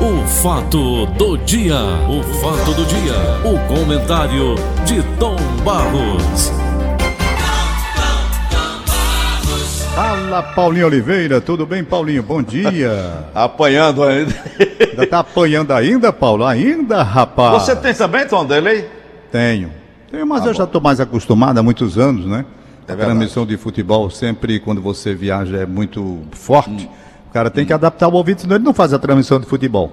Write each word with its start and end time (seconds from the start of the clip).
O 0.00 0.24
fato 0.28 1.06
do 1.06 1.36
dia, 1.38 1.74
o 2.08 2.22
fato 2.34 2.72
do 2.72 2.84
dia, 2.86 3.14
o 3.44 3.58
comentário 3.66 4.54
de 4.84 5.02
Tom 5.18 5.36
Barros. 5.64 6.52
Fala, 9.92 10.40
Paulinho 10.54 10.86
Oliveira, 10.86 11.40
tudo 11.40 11.66
bem, 11.66 11.82
Paulinho? 11.82 12.22
Bom 12.22 12.40
dia. 12.40 13.24
Apanhando 13.34 14.04
ainda. 14.04 14.32
Ainda 14.88 15.06
tá 15.08 15.18
apanhando 15.18 15.72
ainda, 15.72 16.12
Paulo? 16.12 16.44
Ainda, 16.44 17.02
rapaz? 17.02 17.64
Você 17.64 17.74
tem 17.74 17.92
também, 17.92 18.24
Tom, 18.24 18.46
dele? 18.46 18.84
Tenho. 19.32 19.72
Tenho, 20.12 20.24
mas 20.24 20.46
eu 20.46 20.54
já 20.54 20.64
tô 20.64 20.80
mais 20.80 21.00
acostumado 21.00 21.58
há 21.58 21.62
muitos 21.62 21.98
anos, 21.98 22.24
né? 22.24 22.44
É 22.86 22.92
a 22.92 22.96
transmissão 22.96 23.44
de 23.44 23.56
futebol, 23.56 24.08
sempre 24.10 24.60
quando 24.60 24.80
você 24.80 25.12
viaja, 25.12 25.56
é 25.56 25.66
muito 25.66 26.20
forte. 26.30 26.88
O 26.88 27.07
cara 27.38 27.50
tem 27.50 27.64
que 27.64 27.72
adaptar 27.72 28.08
o 28.08 28.14
ouvido, 28.14 28.40
senão 28.40 28.56
ele 28.56 28.64
não 28.64 28.74
faz 28.74 28.92
a 28.92 28.98
transmissão 28.98 29.38
de 29.38 29.46
futebol. 29.46 29.92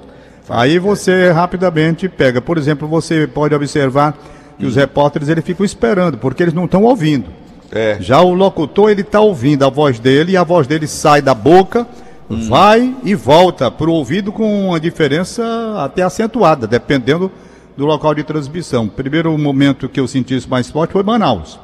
Aí 0.50 0.80
você 0.80 1.32
rapidamente 1.32 2.09
pega. 2.09 2.41
Por 2.41 2.58
exemplo, 2.58 2.88
você 2.88 3.27
pode 3.27 3.54
observar 3.54 4.18
que 4.58 4.66
os 4.66 4.76
repórteres 4.76 5.30
eles 5.30 5.45
ficam 5.45 5.63
esperando, 5.63 6.18
porque 6.18 6.41
eles 6.41 6.54
não 6.54 6.66
estão 6.66 6.84
ouvindo. 6.84 7.27
É. 7.71 7.98
Já 7.99 8.21
o 8.21 8.34
locutor, 8.34 8.90
ele 8.90 9.02
está 9.02 9.20
ouvindo 9.20 9.63
a 9.63 9.70
voz 9.70 9.99
dele 9.99 10.31
e 10.31 10.38
a 10.38 10.44
voz 10.44 10.66
dele 10.66 10.88
sai 10.88 11.21
da 11.21 11.35
boca, 11.35 11.85
vai 12.27 12.95
e 13.04 13.13
volta 13.13 13.70
para 13.70 13.90
o 13.90 13.93
ouvido 13.93 14.32
com 14.32 14.70
uma 14.70 14.80
diferença 14.80 15.43
até 15.77 16.02
acentuada, 16.02 16.66
dependendo 16.66 17.32
do 17.77 17.85
local 17.85 18.16
de 18.16 18.23
transmissão. 18.23 18.88
Primeiro 18.88 19.38
momento 19.38 19.90
que 19.90 19.99
eu 19.99 20.07
senti 20.07 20.35
isso 20.35 20.49
mais 20.49 20.70
forte 20.70 20.93
foi 20.93 21.04
Manaus. 21.04 21.59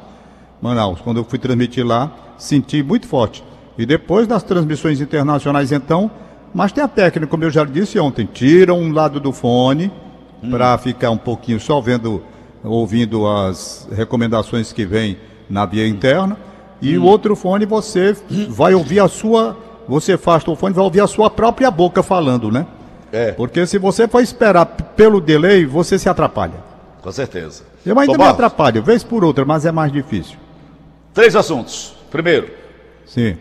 Manaus, 0.61 0.99
quando 1.01 1.17
eu 1.17 1.23
fui 1.23 1.39
transmitir 1.39 1.85
lá, 1.85 2.11
senti 2.37 2.83
muito 2.83 3.07
forte. 3.07 3.43
E 3.81 3.85
depois 3.85 4.27
das 4.27 4.43
transmissões 4.43 5.01
internacionais, 5.01 5.71
então, 5.71 6.11
mas 6.53 6.71
tem 6.71 6.83
a 6.83 6.87
técnica, 6.87 7.25
como 7.25 7.43
eu 7.43 7.49
já 7.49 7.65
disse 7.65 7.97
ontem, 7.97 8.29
tira 8.31 8.75
um 8.75 8.93
lado 8.93 9.19
do 9.19 9.31
fone 9.31 9.91
para 10.51 10.77
ficar 10.77 11.09
um 11.09 11.17
pouquinho 11.17 11.59
só 11.59 11.81
vendo, 11.81 12.21
ouvindo 12.63 13.27
as 13.27 13.89
recomendações 13.91 14.71
que 14.71 14.85
vêm 14.85 15.17
na 15.49 15.65
via 15.65 15.87
interna. 15.87 16.37
E 16.79 16.95
o 16.95 17.03
outro 17.03 17.35
fone 17.35 17.65
você 17.65 18.15
vai 18.49 18.75
ouvir 18.75 18.99
a 18.99 19.07
sua, 19.07 19.57
você 19.87 20.13
afasta 20.13 20.51
o 20.51 20.55
fone, 20.55 20.75
vai 20.75 20.83
ouvir 20.83 21.01
a 21.01 21.07
sua 21.07 21.31
própria 21.31 21.71
boca 21.71 22.03
falando, 22.03 22.51
né? 22.51 22.67
É, 23.11 23.31
Porque 23.31 23.65
se 23.65 23.79
você 23.79 24.07
for 24.07 24.21
esperar 24.21 24.63
pelo 24.95 25.19
delay, 25.19 25.65
você 25.65 25.97
se 25.97 26.07
atrapalha. 26.07 26.53
com 27.01 27.11
certeza. 27.11 27.63
Eu 27.83 27.97
ainda 27.97 28.13
Tom 28.13 28.23
me 28.23 28.29
atrapalho, 28.29 28.83
vez 28.83 29.03
por 29.03 29.23
outra, 29.23 29.43
mas 29.43 29.65
é 29.65 29.71
mais 29.71 29.91
difícil. 29.91 30.37
Três 31.15 31.35
assuntos. 31.35 31.95
Primeiro, 32.11 32.61
Sim. 33.07 33.37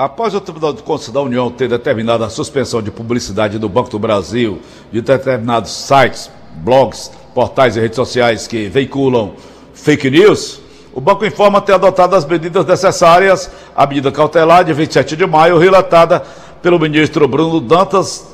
Após 0.00 0.34
o 0.34 0.40
Tribunal 0.40 0.72
de 0.72 0.82
Contas 0.82 1.10
da 1.10 1.20
União 1.20 1.50
ter 1.50 1.68
determinado 1.68 2.24
a 2.24 2.30
suspensão 2.30 2.80
de 2.80 2.90
publicidade 2.90 3.58
do 3.58 3.68
Banco 3.68 3.90
do 3.90 3.98
Brasil 3.98 4.58
de 4.90 5.02
determinados 5.02 5.70
sites, 5.72 6.30
blogs, 6.54 7.12
portais 7.34 7.76
e 7.76 7.80
redes 7.80 7.96
sociais 7.96 8.46
que 8.46 8.66
veiculam 8.66 9.34
fake 9.74 10.08
news, 10.10 10.58
o 10.94 11.02
banco 11.02 11.26
informa 11.26 11.60
ter 11.60 11.74
adotado 11.74 12.16
as 12.16 12.24
medidas 12.24 12.64
necessárias 12.64 13.50
à 13.76 13.86
medida 13.86 14.10
cautelar 14.10 14.64
de 14.64 14.72
27 14.72 15.14
de 15.16 15.26
maio, 15.26 15.58
relatada 15.58 16.22
pelo 16.62 16.78
ministro 16.78 17.28
Bruno 17.28 17.60
Dantas, 17.60 18.26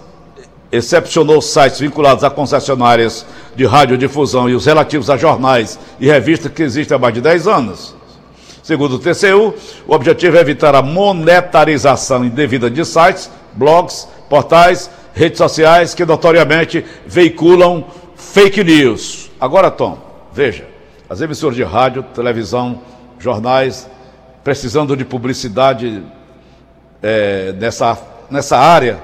excepcionou 0.70 1.42
sites 1.42 1.81
vinculados 1.81 2.22
a 2.22 2.31
concessionárias 2.31 3.27
de 3.56 3.67
radiodifusão 3.67 4.48
e 4.48 4.55
os 4.55 4.67
relativos 4.67 5.11
a 5.11 5.17
jornais 5.17 5.81
e 5.98 6.06
revistas 6.06 6.53
que 6.53 6.62
existem 6.62 6.94
há 6.94 6.98
mais 6.98 7.12
de 7.12 7.20
10 7.20 7.48
anos. 7.48 7.96
Segundo 8.67 8.97
o 8.97 8.98
TCU, 8.98 9.55
o 9.86 9.95
objetivo 9.95 10.36
é 10.36 10.41
evitar 10.41 10.75
a 10.75 10.83
monetarização 10.83 12.25
indevida 12.25 12.69
de 12.69 12.84
sites, 12.84 13.31
blogs, 13.53 14.09
portais, 14.28 14.91
redes 15.14 15.39
sociais 15.39 15.95
que 15.95 16.05
notoriamente 16.05 16.84
veiculam 17.06 17.87
fake 18.17 18.64
news. 18.64 19.31
Agora, 19.41 19.70
Tom, 19.70 19.97
veja, 20.33 20.67
as 21.09 21.20
emissoras 21.20 21.55
de 21.55 21.62
rádio, 21.62 22.03
televisão, 22.12 22.83
jornais, 23.20 23.89
precisando 24.43 24.97
de 24.97 25.05
publicidade 25.05 26.03
eh, 27.00 27.55
nessa, 27.56 27.97
nessa 28.28 28.59
área, 28.59 29.00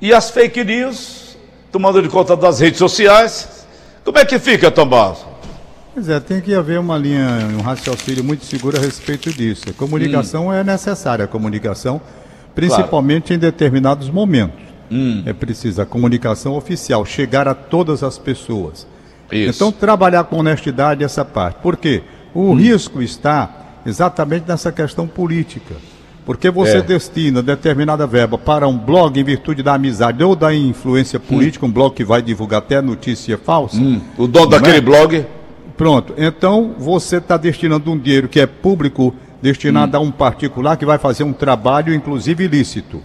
e 0.00 0.12
as 0.12 0.30
fake 0.30 0.64
news, 0.64 1.38
tomando 1.70 2.02
de 2.02 2.08
conta 2.08 2.34
das 2.34 2.58
redes 2.58 2.80
sociais, 2.80 3.64
como 4.04 4.18
é 4.18 4.24
que 4.24 4.40
fica, 4.40 4.72
Tom 4.72 4.86
Barros? 4.86 5.33
Pois 5.94 6.08
é, 6.08 6.18
tem 6.18 6.40
que 6.40 6.52
haver 6.52 6.80
uma 6.80 6.98
linha, 6.98 7.28
um 7.56 7.62
raciocínio 7.62 8.24
muito 8.24 8.44
seguro 8.44 8.76
a 8.76 8.80
respeito 8.80 9.32
disso. 9.32 9.62
A 9.70 9.72
comunicação 9.72 10.52
é 10.52 10.64
necessária, 10.64 11.24
a 11.24 11.28
comunicação, 11.28 12.00
principalmente 12.54 13.32
em 13.32 13.38
determinados 13.38 14.10
momentos. 14.10 14.60
É 15.24 15.32
preciso 15.32 15.80
a 15.82 15.86
comunicação 15.86 16.54
oficial, 16.54 17.04
chegar 17.04 17.48
a 17.48 17.54
todas 17.54 18.02
as 18.02 18.18
pessoas. 18.18 18.86
Isso. 19.30 19.56
Então, 19.56 19.72
trabalhar 19.72 20.24
com 20.24 20.36
honestidade 20.38 21.02
essa 21.02 21.24
parte. 21.24 21.56
Por 21.62 21.76
quê? 21.76 22.02
O 22.34 22.54
risco 22.54 23.00
está 23.00 23.50
exatamente 23.86 24.44
nessa 24.48 24.70
questão 24.70 25.06
política. 25.06 25.74
Porque 26.26 26.50
você 26.50 26.78
É. 26.78 26.82
destina 26.82 27.42
determinada 27.42 28.06
verba 28.06 28.38
para 28.38 28.66
um 28.68 28.76
blog 28.78 29.18
em 29.18 29.24
virtude 29.24 29.62
da 29.62 29.74
amizade 29.74 30.22
ou 30.24 30.34
da 30.36 30.54
influência 30.54 31.18
política, 31.20 31.66
um 31.66 31.70
blog 31.70 31.94
que 31.94 32.04
vai 32.04 32.22
divulgar 32.22 32.58
até 32.58 32.80
notícia 32.80 33.36
falsa. 33.38 33.76
O 34.16 34.26
dono 34.26 34.46
Não 34.46 34.48
daquele 34.50 34.78
é? 34.78 34.80
blog 34.80 35.26
Pronto. 35.76 36.14
Então, 36.16 36.74
você 36.78 37.16
está 37.16 37.36
destinando 37.36 37.90
um 37.90 37.98
dinheiro 37.98 38.28
que 38.28 38.38
é 38.40 38.46
público, 38.46 39.14
destinado 39.42 39.96
a 39.96 40.00
um 40.00 40.10
particular 40.10 40.76
que 40.76 40.86
vai 40.86 40.98
fazer 40.98 41.24
um 41.24 41.32
trabalho, 41.32 41.92
inclusive 41.92 42.44
ilícito. 42.44 43.00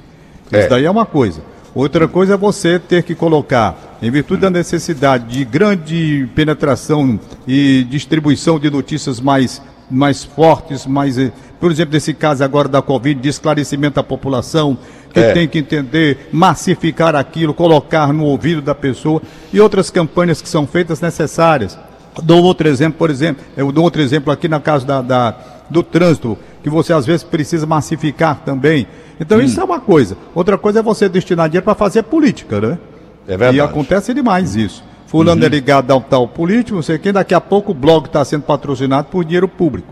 É. 0.52 0.60
Isso 0.60 0.70
daí 0.70 0.86
é 0.86 0.92
uma 0.92 1.06
coisa. 1.06 1.42
Outra 1.74 2.08
coisa 2.08 2.34
é 2.34 2.38
você 2.38 2.80
ter 2.80 3.04
que 3.04 3.14
colocar, 3.14 3.98
em 4.02 4.10
virtude 4.10 4.42
da 4.42 4.50
necessidade 4.50 5.26
de 5.28 5.46
grande 5.46 6.28
penetração 6.34 7.20
e 7.48 7.86
distribuição 7.90 8.60
de 8.60 8.70
notícias 8.72 9.20
mais, 9.20 9.62
mais 9.90 10.24
fortes, 10.24 10.86
mais, 10.86 11.18
eh, 11.18 11.32
por 11.60 11.72
exemplo, 11.72 11.94
nesse 11.94 12.14
caso 12.14 12.44
agora 12.44 12.68
da 12.68 12.82
Covid, 12.82 13.20
de 13.20 13.30
esclarecimento 13.30 13.96
da 13.96 14.04
população, 14.04 14.78
que 15.14 15.20
É. 15.20 15.34
tem 15.34 15.48
que 15.48 15.60
entender, 15.60 16.30
massificar 16.32 17.16
aquilo, 17.16 17.54
colocar 17.54 18.14
no 18.14 18.26
ouvido 18.26 18.62
da 18.62 18.74
pessoa 18.74 19.22
e 19.54 19.60
outras 19.60 19.90
campanhas 19.90 20.42
que 20.42 20.50
são 20.50 20.66
feitas 20.66 21.02
necessárias. 21.02 21.78
Dou 22.22 22.44
outro 22.44 22.68
exemplo, 22.68 22.98
por 22.98 23.10
exemplo, 23.10 23.44
eu 23.58 23.72
dou 23.72 23.84
outro 23.84 24.02
exemplo 24.02 24.32
aqui 24.32 24.48
na 24.48 24.60
casa 24.60 24.86
da, 24.86 25.02
da- 25.02 25.36
do 25.70 25.84
trânsito, 25.84 26.38
que 26.64 26.70
você 26.70 26.92
às 26.94 27.06
vezes 27.06 27.24
precisa 27.24 27.66
massificar 27.66 28.42
também. 28.46 28.88
Então 29.20 29.40
isso 29.42 29.60
é 29.60 29.64
uma 29.64 29.80
coisa. 29.80 30.18
Outra 30.34 30.58
coisa 30.58 30.80
é 30.80 30.82
você 30.82 31.08
destinar 31.08 31.48
dinheiro 31.50 31.64
para 31.66 31.76
fazer 31.76 32.04
política, 32.04 32.60
né? 32.60 32.78
É 33.28 33.38
verdade. 33.38 33.58
E 33.58 33.62
acontece 33.62 34.14
demais 34.14 34.56
isso. 34.56 34.84
Fulano 35.06 35.44
é 35.44 35.48
ligado 35.50 35.92
ao 35.92 36.02
tal 36.02 36.28
político, 36.28 36.76
não 36.76 36.82
sei 36.84 36.98
quem, 36.98 37.12
daqui 37.14 37.34
a 37.34 37.42
pouco 37.42 37.72
o 37.72 37.76
blog 37.76 38.06
está 38.06 38.24
sendo 38.26 38.44
patrocinado 38.44 39.08
por 39.10 39.24
dinheiro 39.26 39.48
público. 39.48 39.88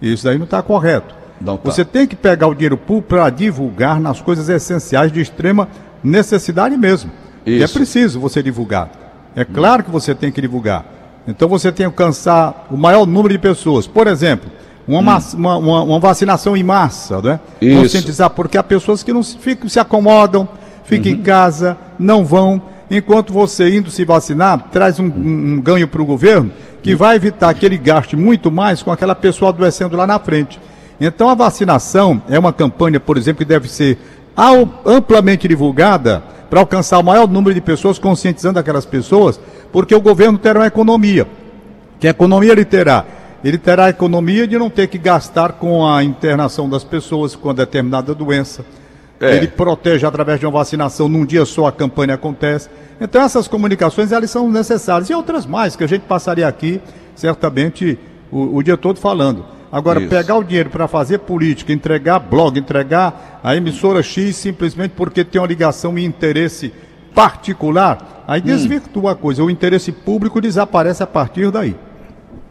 Isso 0.00 0.24
daí 0.24 0.36
não 0.38 0.44
está 0.44 0.62
correto. 0.62 1.14
Não 1.40 1.56
tá. 1.56 1.70
Você 1.70 1.84
tem 1.84 2.06
que 2.06 2.16
pegar 2.16 2.46
o 2.48 2.54
dinheiro 2.54 2.76
público 2.76 3.08
para 3.08 3.28
divulgar 3.30 4.00
nas 4.00 4.20
coisas 4.20 4.48
essenciais 4.48 5.10
de 5.12 5.20
extrema 5.20 5.68
necessidade 6.02 6.76
mesmo. 6.76 7.10
E 7.46 7.60
é 7.60 7.64
Isso. 7.64 7.74
preciso 7.74 8.20
você 8.20 8.42
divulgar. 8.42 8.90
É 9.36 9.44
claro 9.44 9.82
que 9.84 9.90
você 9.90 10.14
tem 10.14 10.30
que 10.32 10.40
divulgar. 10.40 10.84
Então 11.30 11.48
você 11.48 11.70
tem 11.70 11.84
que 11.84 11.84
alcançar 11.84 12.66
o 12.70 12.76
maior 12.76 13.06
número 13.06 13.28
de 13.34 13.38
pessoas. 13.38 13.86
Por 13.86 14.06
exemplo, 14.06 14.50
uma, 14.86 15.02
massa- 15.02 15.36
uma, 15.36 15.56
uma- 15.58 15.82
uma 15.82 16.00
vacinação 16.00 16.56
em 16.56 16.62
massa, 16.62 17.20
né? 17.20 17.38
Isso. 17.60 17.82
Conscientizar, 17.82 18.30
porque 18.30 18.56
há 18.56 18.62
pessoas 18.62 19.02
que 19.02 19.12
não 19.12 19.22
se, 19.22 19.36
ficam, 19.36 19.68
se 19.68 19.78
acomodam, 19.78 20.48
ficam 20.84 21.12
em 21.12 21.18
casa, 21.22 21.76
não 21.98 22.24
vão. 22.24 22.60
Enquanto 22.90 23.32
você 23.34 23.76
indo 23.76 23.90
se 23.90 24.02
vacinar, 24.06 24.68
traz 24.72 24.98
um, 24.98 25.04
um- 25.04 25.60
ganho 25.60 25.86
para 25.86 26.00
o 26.00 26.06
governo 26.06 26.50
que 26.82 26.94
vai 26.96 27.16
evitar 27.16 27.52
que 27.52 27.66
ele 27.66 27.76
gaste 27.76 28.16
muito 28.16 28.50
mais 28.50 28.82
com 28.82 28.90
aquela 28.90 29.14
pessoa 29.14 29.50
adoecendo 29.50 29.94
lá 29.96 30.06
na 30.06 30.18
frente. 30.18 30.58
Então 30.98 31.28
a 31.28 31.34
vacinação 31.34 32.22
é 32.28 32.38
uma 32.38 32.52
campanha, 32.52 32.98
por 32.98 33.18
exemplo, 33.18 33.40
que 33.40 33.44
deve 33.44 33.68
ser 33.68 33.98
amplamente 34.84 35.48
divulgada 35.48 36.22
para 36.48 36.60
alcançar 36.60 36.98
o 36.98 37.04
maior 37.04 37.28
número 37.28 37.54
de 37.54 37.60
pessoas, 37.60 37.98
conscientizando 37.98 38.58
aquelas 38.58 38.86
pessoas, 38.86 39.40
porque 39.72 39.94
o 39.94 40.00
governo 40.00 40.38
terá 40.38 40.60
uma 40.60 40.66
economia. 40.66 41.26
Que 41.98 42.06
economia 42.06 42.52
ele 42.52 42.64
terá? 42.64 43.04
Ele 43.42 43.58
terá 43.58 43.86
a 43.86 43.90
economia 43.90 44.46
de 44.46 44.58
não 44.58 44.70
ter 44.70 44.88
que 44.88 44.98
gastar 44.98 45.52
com 45.52 45.86
a 45.86 46.02
internação 46.02 46.68
das 46.68 46.84
pessoas 46.84 47.36
com 47.36 47.52
determinada 47.54 48.14
doença. 48.14 48.64
É. 49.20 49.36
Ele 49.36 49.48
protege 49.48 50.06
através 50.06 50.38
de 50.38 50.46
uma 50.46 50.52
vacinação, 50.52 51.08
num 51.08 51.26
dia 51.26 51.44
só 51.44 51.66
a 51.66 51.72
campanha 51.72 52.14
acontece. 52.14 52.68
Então 53.00 53.22
essas 53.22 53.48
comunicações 53.48 54.12
elas 54.12 54.30
são 54.30 54.50
necessárias. 54.50 55.10
E 55.10 55.14
outras 55.14 55.44
mais, 55.46 55.76
que 55.76 55.84
a 55.84 55.88
gente 55.88 56.02
passaria 56.02 56.46
aqui, 56.46 56.80
certamente, 57.14 57.98
o, 58.30 58.56
o 58.56 58.62
dia 58.62 58.76
todo 58.76 58.98
falando. 59.00 59.44
Agora, 59.70 60.00
Isso. 60.00 60.08
pegar 60.08 60.36
o 60.36 60.44
dinheiro 60.44 60.70
para 60.70 60.88
fazer 60.88 61.18
política, 61.18 61.72
entregar 61.72 62.18
blog, 62.18 62.58
entregar 62.58 63.40
a 63.44 63.54
emissora 63.54 64.02
X 64.02 64.34
simplesmente 64.36 64.92
porque 64.96 65.24
tem 65.24 65.40
uma 65.40 65.46
ligação 65.46 65.98
e 65.98 66.04
interesse 66.04 66.72
particular, 67.14 68.24
aí 68.26 68.40
desvirtua 68.40 69.12
a 69.12 69.14
coisa. 69.14 69.44
O 69.44 69.50
interesse 69.50 69.92
público 69.92 70.40
desaparece 70.40 71.02
a 71.02 71.06
partir 71.06 71.50
daí. 71.50 71.76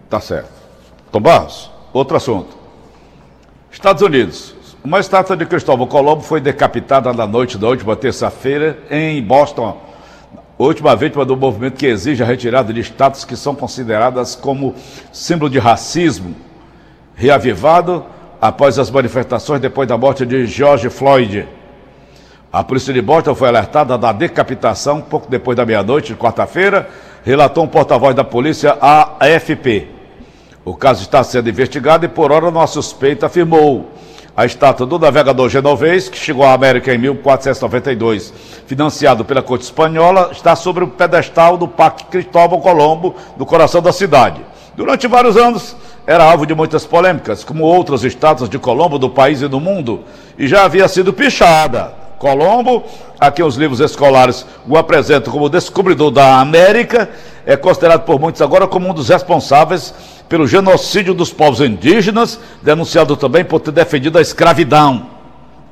Tá 0.09 0.19
certo. 0.19 0.51
Tom 1.11 1.21
Barros, 1.21 1.71
outro 1.91 2.17
assunto. 2.17 2.55
Estados 3.71 4.01
Unidos, 4.01 4.55
Uma 4.83 4.99
estátua 4.99 5.35
de 5.35 5.45
Cristóvão 5.45 5.85
Colombo 5.85 6.21
foi 6.21 6.39
decapitada 6.39 7.11
na 7.11 7.27
noite 7.27 7.57
da 7.57 7.67
última 7.67 7.93
terça-feira 7.93 8.79
em 8.89 9.21
Boston. 9.21 9.81
Última 10.57 10.95
vítima 10.95 11.25
do 11.25 11.35
movimento 11.35 11.75
que 11.75 11.85
exige 11.85 12.23
a 12.23 12.25
retirada 12.25 12.71
de 12.71 12.79
estátuas 12.79 13.25
que 13.25 13.35
são 13.35 13.53
consideradas 13.53 14.33
como 14.33 14.73
símbolo 15.11 15.51
de 15.51 15.59
racismo, 15.59 16.33
reavivado 17.17 18.05
após 18.39 18.77
as 18.77 18.91
manifestações 18.91 19.59
depois 19.59 19.87
da 19.87 19.97
morte 19.97 20.23
de 20.23 20.45
George 20.45 20.87
Floyd. 20.89 21.47
A 22.53 22.63
polícia 22.63 22.93
de 22.93 23.01
Boston 23.01 23.33
foi 23.33 23.47
alertada 23.47 23.97
da 23.97 24.11
decapitação 24.11 25.01
pouco 25.01 25.29
depois 25.29 25.57
da 25.57 25.65
meia-noite 25.65 26.13
de 26.13 26.19
quarta-feira, 26.19 26.87
relatou 27.25 27.63
um 27.63 27.67
porta-voz 27.67 28.15
da 28.15 28.23
polícia 28.23 28.77
AFP. 28.79 29.87
O 30.63 30.75
caso 30.75 31.01
está 31.01 31.23
sendo 31.23 31.49
investigado 31.49 32.05
e, 32.05 32.07
por 32.07 32.31
hora, 32.31 32.47
uma 32.47 32.67
suspeita 32.67 33.25
afirmou. 33.25 33.91
A 34.35 34.45
estátua 34.45 34.85
do 34.85 34.99
navegador 34.99 35.49
genovês, 35.49 36.07
que 36.07 36.17
chegou 36.17 36.45
à 36.45 36.53
América 36.53 36.93
em 36.93 36.97
1492, 36.99 38.31
financiado 38.67 39.25
pela 39.25 39.41
corte 39.41 39.63
espanhola, 39.63 40.29
está 40.31 40.55
sobre 40.55 40.83
o 40.83 40.87
pedestal 40.87 41.57
do 41.57 41.67
Parque 41.67 42.05
Cristóvão 42.05 42.61
Colombo, 42.61 43.15
no 43.35 43.47
coração 43.47 43.81
da 43.81 43.91
cidade. 43.91 44.39
Durante 44.75 45.07
vários 45.07 45.35
anos, 45.35 45.75
era 46.07 46.23
alvo 46.23 46.45
de 46.45 46.55
muitas 46.55 46.85
polêmicas, 46.85 47.43
como 47.43 47.65
outras 47.65 48.05
estátuas 48.05 48.49
de 48.49 48.57
Colombo 48.57 48.97
do 48.97 49.09
país 49.09 49.41
e 49.41 49.47
do 49.49 49.59
mundo, 49.59 50.05
e 50.37 50.47
já 50.47 50.63
havia 50.63 50.87
sido 50.87 51.11
pichada. 51.11 51.93
Colombo, 52.17 52.83
a 53.19 53.29
quem 53.29 53.43
os 53.43 53.57
livros 53.57 53.81
escolares 53.81 54.45
o 54.65 54.77
apresentam 54.77 55.33
como 55.33 55.49
descobridor 55.49 56.09
da 56.09 56.39
América, 56.39 57.09
é 57.45 57.57
considerado 57.57 58.05
por 58.05 58.19
muitos 58.19 58.41
agora 58.41 58.65
como 58.65 58.89
um 58.89 58.93
dos 58.93 59.09
responsáveis 59.09 59.93
pelo 60.29 60.47
genocídio 60.47 61.13
dos 61.13 61.31
povos 61.31 61.59
indígenas, 61.59 62.39
denunciado 62.63 63.17
também 63.17 63.43
por 63.43 63.59
ter 63.59 63.71
defendido 63.71 64.17
a 64.17 64.21
escravidão. 64.21 65.07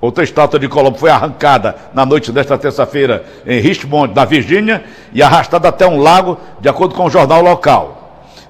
Outra 0.02 0.24
estátua 0.24 0.60
de 0.60 0.68
Colombo 0.68 0.98
foi 0.98 1.10
arrancada 1.10 1.78
na 1.94 2.06
noite 2.06 2.31
desta 2.34 2.58
terça-feira 2.58 3.26
em 3.48 3.62
Richmond, 3.62 4.14
na 4.14 4.26
Virgínia, 4.26 4.84
e 5.14 5.24
arrastada 5.24 5.70
até 5.70 5.88
um 5.88 5.98
lago, 5.98 6.38
de 6.60 6.68
acordo 6.68 6.94
com 6.94 7.06
o 7.06 7.10
jornal 7.10 7.42
local. 7.42 8.05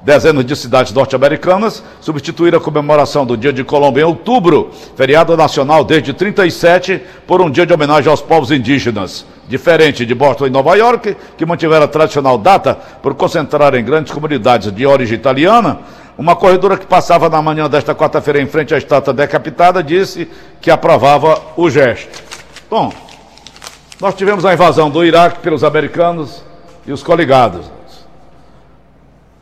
Dezenas 0.05 0.45
de 0.45 0.55
cidades 0.55 0.93
norte-americanas 0.93 1.83
substituíram 1.99 2.59
a 2.59 2.61
comemoração 2.61 3.25
do 3.25 3.35
Dia 3.35 3.51
de 3.51 3.63
Colombo 3.63 3.99
em 3.99 4.03
outubro, 4.03 4.69
feriado 4.95 5.35
nacional 5.35 5.83
desde 5.83 6.13
37, 6.13 7.01
por 7.25 7.41
um 7.41 7.49
dia 7.49 7.65
de 7.65 7.73
homenagem 7.73 8.11
aos 8.11 8.21
povos 8.21 8.51
indígenas. 8.51 9.25
Diferente 9.49 10.05
de 10.05 10.13
Boston 10.13 10.45
e 10.45 10.51
Nova 10.51 10.75
York, 10.75 11.17
que 11.35 11.43
mantiveram 11.43 11.85
a 11.85 11.87
tradicional 11.87 12.37
data 12.37 12.75
por 13.01 13.15
concentrar 13.15 13.73
em 13.73 13.83
grandes 13.83 14.13
comunidades 14.13 14.71
de 14.71 14.85
origem 14.85 15.17
italiana, 15.17 15.79
uma 16.15 16.35
corredora 16.35 16.77
que 16.77 16.85
passava 16.85 17.27
na 17.27 17.41
manhã 17.41 17.67
desta 17.67 17.95
quarta-feira 17.95 18.39
em 18.39 18.45
frente 18.45 18.75
à 18.75 18.77
estátua 18.77 19.11
decapitada 19.11 19.81
disse 19.81 20.29
que 20.61 20.69
aprovava 20.69 21.41
o 21.57 21.67
gesto. 21.67 22.23
Bom, 22.69 22.93
nós 23.99 24.13
tivemos 24.13 24.45
a 24.45 24.53
invasão 24.53 24.87
do 24.87 25.03
Iraque 25.03 25.39
pelos 25.39 25.63
americanos 25.63 26.43
e 26.85 26.91
os 26.91 27.01
coligados 27.01 27.73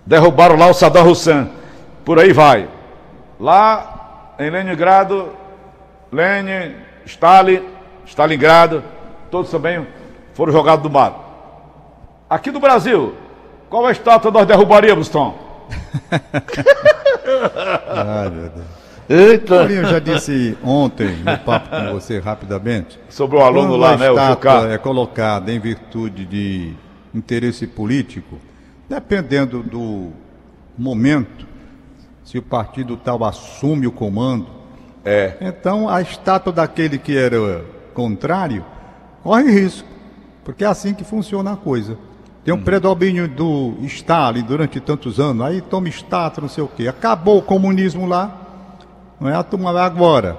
derrubaram 0.05 0.55
lá 0.55 0.67
o 0.67 0.73
Saddam 0.73 1.07
Hussein. 1.09 1.49
Por 2.03 2.19
aí 2.19 2.33
vai. 2.33 2.67
Lá 3.39 4.35
em 4.39 4.49
Leningrado, 4.49 5.29
Lenin, 6.11 6.75
Stalin, 7.05 7.63
Stalingrado, 8.05 8.83
todos 9.31 9.49
também 9.49 9.85
foram 10.33 10.51
jogados 10.51 10.83
do 10.83 10.89
mar. 10.89 11.13
Aqui 12.29 12.51
no 12.51 12.59
Brasil, 12.59 13.15
qual 13.69 13.85
a 13.85 13.91
estátua 13.91 14.31
nós 14.31 14.47
derrubaríamos, 14.47 15.09
Tom? 15.09 15.37
Ai, 17.89 18.29
meu 18.29 18.49
Deus. 18.49 18.83
Eita. 19.09 19.55
Eu 19.55 19.85
já 19.85 19.99
disse 19.99 20.57
ontem, 20.63 21.17
no 21.17 21.37
papo 21.39 21.69
com 21.69 21.93
você 21.93 22.19
rapidamente. 22.19 22.99
Sobre 23.09 23.37
o 23.37 23.41
aluno 23.41 23.75
lá, 23.75 23.97
né? 23.97 24.09
O 24.09 24.13
estátua 24.13 24.73
é 24.73 24.77
colocada 24.77 25.51
em 25.51 25.59
virtude 25.59 26.25
de 26.25 26.73
interesse 27.13 27.67
político, 27.67 28.39
Dependendo 28.93 29.63
do 29.63 30.11
momento, 30.77 31.47
se 32.23 32.37
o 32.37 32.43
partido 32.43 32.95
tal 32.95 33.23
assume 33.23 33.87
o 33.87 33.91
comando, 33.91 34.45
é. 35.03 35.35
então 35.41 35.89
a 35.89 35.99
estátua 35.99 36.53
daquele 36.53 36.99
que 36.99 37.17
era 37.17 37.65
contrário 37.95 38.63
corre 39.23 39.49
risco, 39.49 39.87
porque 40.45 40.63
é 40.63 40.67
assim 40.67 40.93
que 40.93 41.03
funciona 41.03 41.53
a 41.53 41.55
coisa. 41.55 41.97
Tem 42.45 42.53
um 42.53 42.57
hum. 42.57 42.63
predomínio 42.63 43.27
do 43.27 43.73
Stalin 43.81 44.43
durante 44.43 44.79
tantos 44.79 45.19
anos, 45.19 45.43
aí 45.43 45.59
toma 45.59 45.89
estátua, 45.89 46.43
não 46.43 46.49
sei 46.49 46.63
o 46.63 46.67
quê. 46.67 46.87
Acabou 46.87 47.39
o 47.39 47.41
comunismo 47.41 48.05
lá, 48.05 48.77
não 49.19 49.27
é 49.27 49.33
a 49.33 49.41
turma 49.41 49.71
agora. 49.81 50.37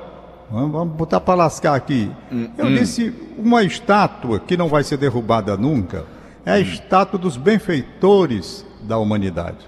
Vamos 0.49 0.95
botar 0.95 1.19
para 1.19 1.35
lascar 1.35 1.75
aqui. 1.75 2.09
Hum, 2.31 2.51
Eu 2.57 2.67
hum. 2.67 2.75
disse, 2.77 3.13
uma 3.37 3.65
estátua 3.65 4.39
que 4.39 4.57
não 4.57 4.69
vai 4.69 4.85
ser 4.85 4.97
derrubada 4.97 5.57
nunca, 5.57 6.05
é 6.45 6.53
a 6.53 6.61
estátua 6.61 7.19
dos 7.19 7.37
benfeitores 7.37 8.65
da 8.83 8.99
humanidade. 8.99 9.59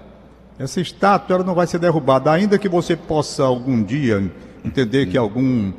Essa 0.59 0.81
estátua 0.81 1.35
ela 1.35 1.43
não 1.43 1.53
vai 1.53 1.67
ser 1.67 1.79
derrubada, 1.79 2.31
ainda 2.31 2.57
que 2.57 2.69
você 2.69 2.95
possa 2.95 3.43
algum 3.43 3.83
dia 3.83 4.31
entender 4.63 5.05
que 5.05 5.17
algum 5.17 5.71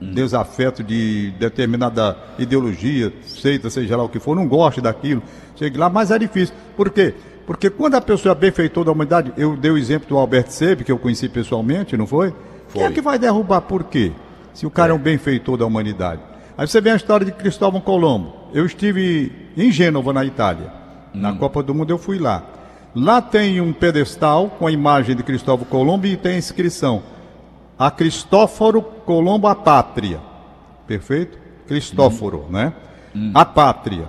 desafeto 0.00 0.82
de 0.82 1.32
determinada 1.38 2.16
ideologia, 2.38 3.12
seita, 3.24 3.70
seja 3.70 3.96
lá 3.96 4.02
o 4.02 4.08
que 4.08 4.18
for, 4.18 4.34
não 4.34 4.48
goste 4.48 4.80
daquilo, 4.80 5.22
chegue 5.56 5.78
lá, 5.78 5.88
mas 5.88 6.10
é 6.10 6.18
difícil. 6.18 6.54
Por 6.76 6.90
quê? 6.90 7.14
Porque 7.46 7.70
quando 7.70 7.94
a 7.94 8.00
pessoa 8.00 8.32
é 8.32 8.34
benfeitor 8.34 8.84
da 8.84 8.92
humanidade, 8.92 9.32
eu 9.36 9.56
dei 9.56 9.70
o 9.70 9.78
exemplo 9.78 10.08
do 10.08 10.16
Albert 10.16 10.50
Sebi, 10.50 10.84
que 10.84 10.92
eu 10.92 10.98
conheci 10.98 11.28
pessoalmente, 11.28 11.96
não 11.96 12.06
foi? 12.06 12.30
foi. 12.68 12.80
Quem 12.80 12.84
é 12.84 12.90
que 12.90 13.00
vai 13.00 13.18
derrubar 13.18 13.60
por 13.62 13.84
quê? 13.84 14.12
Se 14.54 14.66
o 14.66 14.70
cara 14.70 14.92
é, 14.92 14.92
é 14.92 14.94
um 14.94 14.98
benfeitor 14.98 15.56
da 15.56 15.66
humanidade. 15.66 16.20
Aí 16.56 16.66
você 16.66 16.80
vê 16.80 16.90
a 16.90 16.96
história 16.96 17.24
de 17.24 17.32
Cristóvão 17.32 17.80
Colombo. 17.80 18.41
Eu 18.54 18.66
estive 18.66 19.32
em 19.56 19.70
Gênova, 19.70 20.12
na 20.12 20.24
Itália. 20.24 20.72
Hum. 21.14 21.20
Na 21.20 21.32
Copa 21.34 21.62
do 21.62 21.74
Mundo 21.74 21.90
eu 21.90 21.98
fui 21.98 22.18
lá. 22.18 22.42
Lá 22.94 23.22
tem 23.22 23.60
um 23.60 23.72
pedestal 23.72 24.50
com 24.58 24.66
a 24.66 24.72
imagem 24.72 25.16
de 25.16 25.22
Cristóvão 25.22 25.64
Colombo 25.64 26.06
e 26.06 26.16
tem 26.16 26.34
a 26.34 26.38
inscrição: 26.38 27.02
A 27.78 27.90
Cristóforo 27.90 28.82
Colombo 28.82 29.46
a 29.46 29.54
Pátria. 29.54 30.20
Perfeito? 30.86 31.38
Cristóforo, 31.66 32.46
hum. 32.48 32.52
né? 32.52 32.72
Hum. 33.16 33.30
A 33.34 33.44
Pátria. 33.44 34.08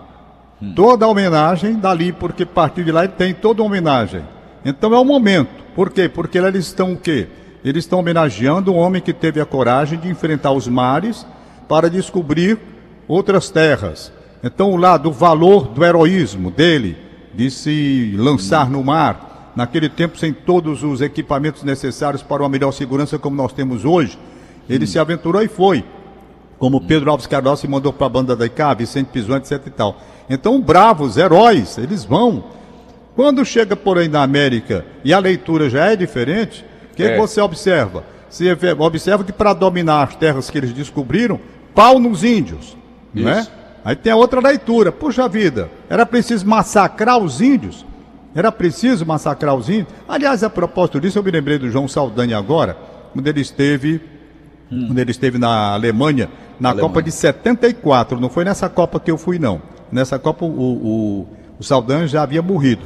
Hum. 0.62 0.74
Toda 0.76 1.06
a 1.06 1.08
homenagem 1.08 1.76
dali, 1.76 2.12
porque 2.12 2.44
a 2.44 2.48
partir 2.48 2.84
de 2.84 2.92
lá 2.92 3.06
ele 3.06 3.14
tem 3.14 3.34
toda 3.34 3.62
a 3.62 3.66
homenagem. 3.66 4.24
Então 4.66 4.94
é 4.94 5.00
o 5.00 5.06
momento. 5.06 5.64
Por 5.74 5.90
quê? 5.90 6.10
Porque 6.10 6.38
eles 6.38 6.66
estão 6.66 6.94
o 6.94 6.98
quê? 6.98 7.28
Eles 7.64 7.86
estão 7.86 8.00
homenageando 8.00 8.74
um 8.74 8.78
homem 8.78 9.02
que 9.02 9.14
teve 9.14 9.40
a 9.40 9.46
coragem 9.46 9.98
de 9.98 10.10
enfrentar 10.10 10.52
os 10.52 10.68
mares 10.68 11.26
para 11.68 11.90
descobrir 11.90 12.60
outras 13.08 13.50
terras. 13.50 14.12
Então, 14.44 14.72
o 14.72 14.76
lado, 14.76 15.10
o 15.10 15.12
valor 15.12 15.70
do 15.70 15.86
heroísmo 15.86 16.52
dele, 16.52 16.98
de 17.34 17.50
se 17.50 18.14
lançar 18.18 18.70
no 18.70 18.84
mar, 18.84 19.52
naquele 19.56 19.88
tempo 19.88 20.18
sem 20.18 20.34
todos 20.34 20.84
os 20.84 21.00
equipamentos 21.00 21.64
necessários 21.64 22.22
para 22.22 22.44
uma 22.44 22.50
melhor 22.50 22.72
segurança 22.72 23.18
como 23.18 23.36
nós 23.36 23.54
temos 23.54 23.86
hoje, 23.86 24.18
ele 24.70 24.84
hum. 24.84 24.88
se 24.88 25.00
aventurou 25.00 25.42
e 25.42 25.48
foi. 25.48 25.84
Como 26.60 26.82
Pedro 26.82 27.10
Alves 27.10 27.28
Cardoso 27.28 27.62
se 27.62 27.68
mandou 27.68 27.92
para 27.92 28.06
a 28.06 28.10
banda 28.10 28.36
da 28.36 28.46
ICA, 28.46 28.76
Vicente 28.76 29.08
Pizon, 29.08 29.38
etc 29.38 29.62
e 29.66 29.70
tal. 29.70 29.98
Então, 30.30 30.62
bravos, 30.62 31.18
heróis, 31.18 31.78
eles 31.78 32.04
vão. 32.04 32.44
Quando 33.16 33.46
chega, 33.46 33.76
porém, 33.76 34.08
na 34.08 34.24
América 34.24 34.86
e 35.04 35.14
a 35.14 35.20
leitura 35.20 35.70
já 35.70 35.92
é 35.92 35.96
diferente, 35.96 36.66
o 36.92 36.96
que, 36.96 37.04
é. 37.04 37.14
que 37.14 37.18
você 37.18 37.42
observa? 37.42 38.04
Você 38.30 38.52
observa 38.80 39.24
que 39.24 39.32
para 39.32 39.54
dominar 39.54 40.04
as 40.04 40.16
terras 40.16 40.50
que 40.50 40.58
eles 40.58 40.74
descobriram, 40.74 41.40
pau 41.76 42.00
nos 42.00 42.24
índios. 42.24 42.76
Isso. 43.14 43.26
Né? 43.26 43.48
Aí 43.84 43.96
tem 43.96 44.12
a 44.12 44.16
outra 44.16 44.40
leitura. 44.40 44.92
Puxa 44.92 45.28
vida, 45.28 45.70
era 45.90 46.06
preciso 46.06 46.48
massacrar 46.48 47.18
os 47.18 47.42
índios? 47.42 47.86
Era 48.36 48.52
preciso 48.52 49.06
massacrar 49.06 49.56
os 49.56 49.70
índios? 49.70 49.90
Aliás, 50.08 50.44
a 50.44 50.50
propósito 50.50 51.00
disso, 51.00 51.20
eu 51.20 51.24
me 51.24 51.32
lembrei 51.32 51.60
do 51.60 51.70
João 51.70 51.88
Saldanha 51.88 52.38
agora, 52.38 52.78
quando 53.12 53.28
ele 53.28 53.42
esteve, 53.42 54.02
hum. 54.72 54.88
quando 54.88 55.00
ele 55.00 55.12
esteve 55.12 55.38
na 55.38 55.74
Alemanha, 55.74 56.30
na 56.60 56.70
Alemanha. 56.70 56.88
Copa 56.88 57.04
de 57.04 57.12
74. 57.12 58.20
Não 58.20 58.30
foi 58.30 58.44
nessa 58.44 58.70
Copa 58.70 59.00
que 59.00 59.12
eu 59.12 59.18
fui, 59.18 59.38
não. 59.38 59.62
Nessa 59.92 60.18
Copa 60.18 60.46
o, 60.46 60.50
o, 60.50 61.28
o 61.60 61.64
Saldanha 61.64 62.08
já 62.08 62.24
havia 62.24 62.42
morrido. 62.42 62.82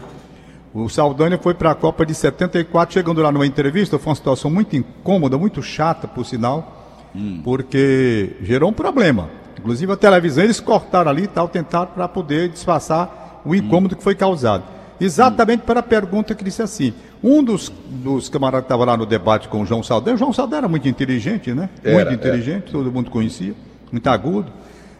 O 0.73 0.89
Saldanha 0.89 1.37
foi 1.37 1.53
para 1.53 1.71
a 1.71 1.75
Copa 1.75 2.05
de 2.05 2.13
74, 2.13 2.93
chegando 2.93 3.21
lá 3.21 3.31
numa 3.31 3.47
entrevista, 3.47 3.97
foi 3.97 4.09
uma 4.09 4.15
situação 4.15 4.51
muito 4.51 4.75
incômoda, 4.75 5.37
muito 5.37 5.63
chata, 5.63 6.07
por 6.07 6.25
sinal, 6.25 7.07
hum. 7.15 7.41
porque 7.43 8.35
gerou 8.41 8.69
um 8.69 8.73
problema. 8.73 9.29
Inclusive 9.57 9.91
a 9.91 9.97
televisão 9.97 10.43
eles 10.43 10.59
cortaram 10.59 11.09
ali 11.09 11.23
e 11.23 11.27
tal, 11.27 11.47
tentaram 11.47 11.87
para 11.87 12.07
poder 12.07 12.49
disfarçar 12.49 13.41
o 13.45 13.55
incômodo 13.55 13.95
hum. 13.95 13.97
que 13.97 14.03
foi 14.03 14.15
causado. 14.15 14.63
Exatamente 14.99 15.61
hum. 15.61 15.65
para 15.65 15.79
a 15.79 15.83
pergunta 15.83 16.35
que 16.35 16.43
disse 16.43 16.61
assim. 16.61 16.93
Um 17.23 17.43
dos, 17.43 17.71
dos 17.87 18.29
camaradas 18.29 18.65
que 18.65 18.65
estava 18.65 18.85
lá 18.85 18.95
no 18.95 19.05
debate 19.05 19.47
com 19.47 19.61
o 19.61 19.65
João 19.65 19.81
Saldanha, 19.81 20.15
o 20.15 20.19
João 20.19 20.31
Saldanha 20.31 20.59
era 20.59 20.67
muito 20.67 20.87
inteligente, 20.87 21.51
né? 21.51 21.67
Era, 21.83 21.95
muito 21.95 22.13
inteligente, 22.13 22.63
era. 22.63 22.71
todo 22.71 22.91
mundo 22.91 23.09
conhecia, 23.09 23.55
muito 23.91 24.07
agudo. 24.07 24.51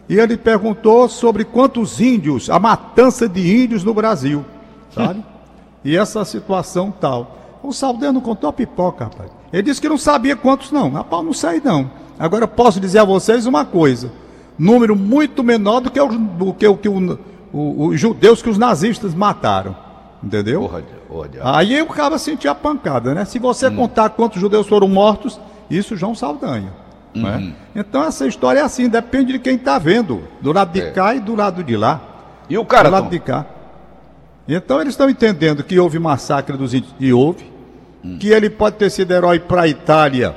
E 0.08 0.18
ele 0.18 0.36
perguntou 0.36 1.08
sobre 1.08 1.44
quantos 1.44 2.00
índios, 2.00 2.50
a 2.50 2.58
matança 2.58 3.28
de 3.28 3.62
índios 3.62 3.84
no 3.84 3.94
Brasil, 3.94 4.44
sabe? 4.92 5.22
e 5.84 5.96
essa 5.96 6.24
situação 6.24 6.90
tal. 6.90 7.36
O 7.62 7.72
Saldanha 7.72 8.12
não 8.12 8.20
contou 8.20 8.50
a 8.50 8.52
pipoca, 8.52 9.04
rapaz. 9.04 9.30
Ele 9.52 9.62
disse 9.62 9.80
que 9.80 9.88
não 9.88 9.98
sabia 9.98 10.34
quantos 10.34 10.72
não. 10.72 10.90
Rapaz, 10.90 11.24
não 11.24 11.32
sei 11.32 11.60
não. 11.62 11.90
Agora 12.18 12.44
eu 12.44 12.48
posso 12.48 12.80
dizer 12.80 12.98
a 12.98 13.04
vocês 13.04 13.46
uma 13.46 13.64
coisa: 13.64 14.10
número 14.58 14.96
muito 14.96 15.44
menor 15.44 15.80
do 15.80 15.90
que, 15.90 16.00
o, 16.00 16.08
do 16.08 16.52
que, 16.52 16.66
o, 16.66 16.76
que 16.76 16.88
o, 16.88 17.18
o, 17.52 17.86
os 17.88 18.00
judeus 18.00 18.42
que 18.42 18.50
os 18.50 18.58
nazistas 18.58 19.14
mataram. 19.14 19.76
Entendeu? 20.22 20.68
Aí 21.42 21.80
o 21.80 21.86
cara 21.86 22.18
sentia 22.18 22.50
a 22.50 22.54
pancada, 22.54 23.14
né? 23.14 23.24
Se 23.24 23.38
você 23.38 23.68
hum. 23.68 23.76
contar 23.76 24.10
quantos 24.10 24.40
judeus 24.40 24.66
foram 24.66 24.88
mortos, 24.88 25.40
isso 25.70 25.96
João 25.96 26.14
Saldanha. 26.14 26.72
Uhum. 27.14 27.22
Né? 27.22 27.52
Então 27.74 28.02
essa 28.02 28.26
história 28.26 28.60
é 28.60 28.62
assim, 28.62 28.88
depende 28.88 29.32
de 29.32 29.38
quem 29.38 29.54
está 29.54 29.78
vendo, 29.78 30.24
do 30.40 30.52
lado 30.52 30.72
de 30.72 30.80
é. 30.80 30.90
cá 30.90 31.14
e 31.14 31.20
do 31.20 31.34
lado 31.34 31.62
de 31.62 31.76
lá. 31.76 32.00
E 32.50 32.58
o 32.58 32.64
cara? 32.64 32.88
Do 32.88 32.92
lado 32.92 33.04
Tom? 33.04 33.10
de 33.10 33.20
cá. 33.20 33.46
Então 34.48 34.80
eles 34.80 34.94
estão 34.94 35.08
entendendo 35.08 35.62
que 35.62 35.78
houve 35.78 35.98
massacre 35.98 36.56
dos 36.56 36.74
índios, 36.74 36.94
e 36.98 37.12
houve, 37.12 37.44
hum. 38.04 38.18
que 38.18 38.28
ele 38.28 38.50
pode 38.50 38.76
ter 38.76 38.90
sido 38.90 39.12
herói 39.12 39.38
para 39.38 39.62
a 39.62 39.68
Itália, 39.68 40.34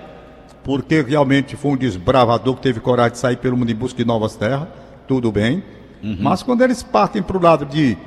porque 0.63 1.01
realmente 1.01 1.55
foi 1.55 1.71
um 1.71 1.77
desbravador 1.77 2.55
que 2.55 2.61
teve 2.61 2.79
coragem 2.79 3.13
de 3.13 3.17
sair 3.17 3.37
pelo 3.37 3.57
mundo 3.57 3.71
em 3.71 3.75
busca 3.75 3.97
de 3.97 4.05
novas 4.05 4.35
terras, 4.35 4.67
tudo 5.07 5.31
bem. 5.31 5.63
Uhum. 6.03 6.17
Mas 6.19 6.43
quando 6.43 6.61
eles 6.61 6.83
partem 6.83 7.21
para 7.21 7.37
o 7.37 7.41
lado 7.41 7.65
de 7.65 7.97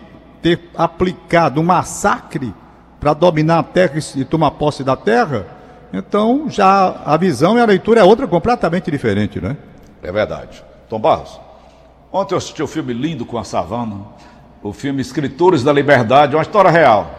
ter 0.40 0.70
aplicado 0.76 1.60
um 1.60 1.64
massacre 1.64 2.54
para 3.00 3.12
dominar 3.12 3.58
a 3.58 3.62
terra 3.62 3.94
e 4.16 4.24
tomar 4.24 4.52
posse 4.52 4.84
da 4.84 4.96
terra, 4.96 5.46
então 5.92 6.46
já 6.48 7.02
a 7.04 7.16
visão 7.16 7.56
e 7.56 7.60
a 7.60 7.64
leitura 7.64 8.00
é 8.00 8.04
outra 8.04 8.26
completamente 8.26 8.90
diferente, 8.90 9.40
né? 9.40 9.56
É 10.02 10.12
verdade. 10.12 10.62
Tom 10.88 10.98
Barros, 10.98 11.40
ontem 12.12 12.34
eu 12.34 12.38
assisti 12.38 12.62
o 12.62 12.66
um 12.66 12.68
filme 12.68 12.92
lindo 12.92 13.24
com 13.24 13.38
a 13.38 13.44
Savana, 13.44 14.00
o 14.62 14.72
filme 14.72 15.00
Escritores 15.00 15.62
da 15.62 15.72
Liberdade, 15.72 16.36
uma 16.36 16.42
história 16.42 16.70
real. 16.70 17.10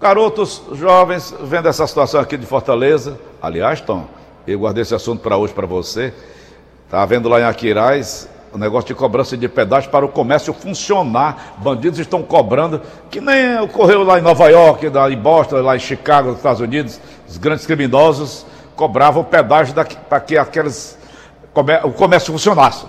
Garotos 0.00 0.62
jovens 0.74 1.34
vendo 1.42 1.68
essa 1.68 1.86
situação 1.86 2.20
aqui 2.20 2.36
de 2.36 2.46
Fortaleza, 2.46 3.18
aliás, 3.42 3.80
Tom, 3.80 4.06
eu 4.46 4.58
guardei 4.58 4.82
esse 4.82 4.94
assunto 4.94 5.20
para 5.20 5.36
hoje 5.36 5.52
para 5.52 5.66
você. 5.66 6.12
Está 6.86 7.04
vendo 7.04 7.28
lá 7.28 7.40
em 7.40 7.44
Aquiraz 7.44 8.28
o 8.52 8.58
negócio 8.58 8.88
de 8.88 8.94
cobrança 8.94 9.36
de 9.36 9.48
pedágio 9.48 9.90
para 9.90 10.04
o 10.04 10.08
comércio 10.08 10.52
funcionar. 10.52 11.56
Bandidos 11.58 11.98
estão 11.98 12.22
cobrando, 12.22 12.80
que 13.10 13.20
nem 13.20 13.58
ocorreu 13.60 14.02
lá 14.02 14.18
em 14.18 14.22
Nova 14.22 14.48
York, 14.48 14.88
lá 14.88 15.10
em 15.10 15.16
Boston, 15.16 15.56
lá 15.56 15.76
em 15.76 15.80
Chicago, 15.80 16.28
nos 16.28 16.38
Estados 16.38 16.60
Unidos. 16.60 17.00
Os 17.28 17.36
grandes 17.36 17.66
criminosos 17.66 18.46
cobravam 18.74 19.24
pedágio 19.24 19.74
para 20.08 20.20
que 20.20 20.36
aqueles, 20.36 20.98
o 21.84 21.90
comércio 21.92 22.32
funcionasse. 22.32 22.86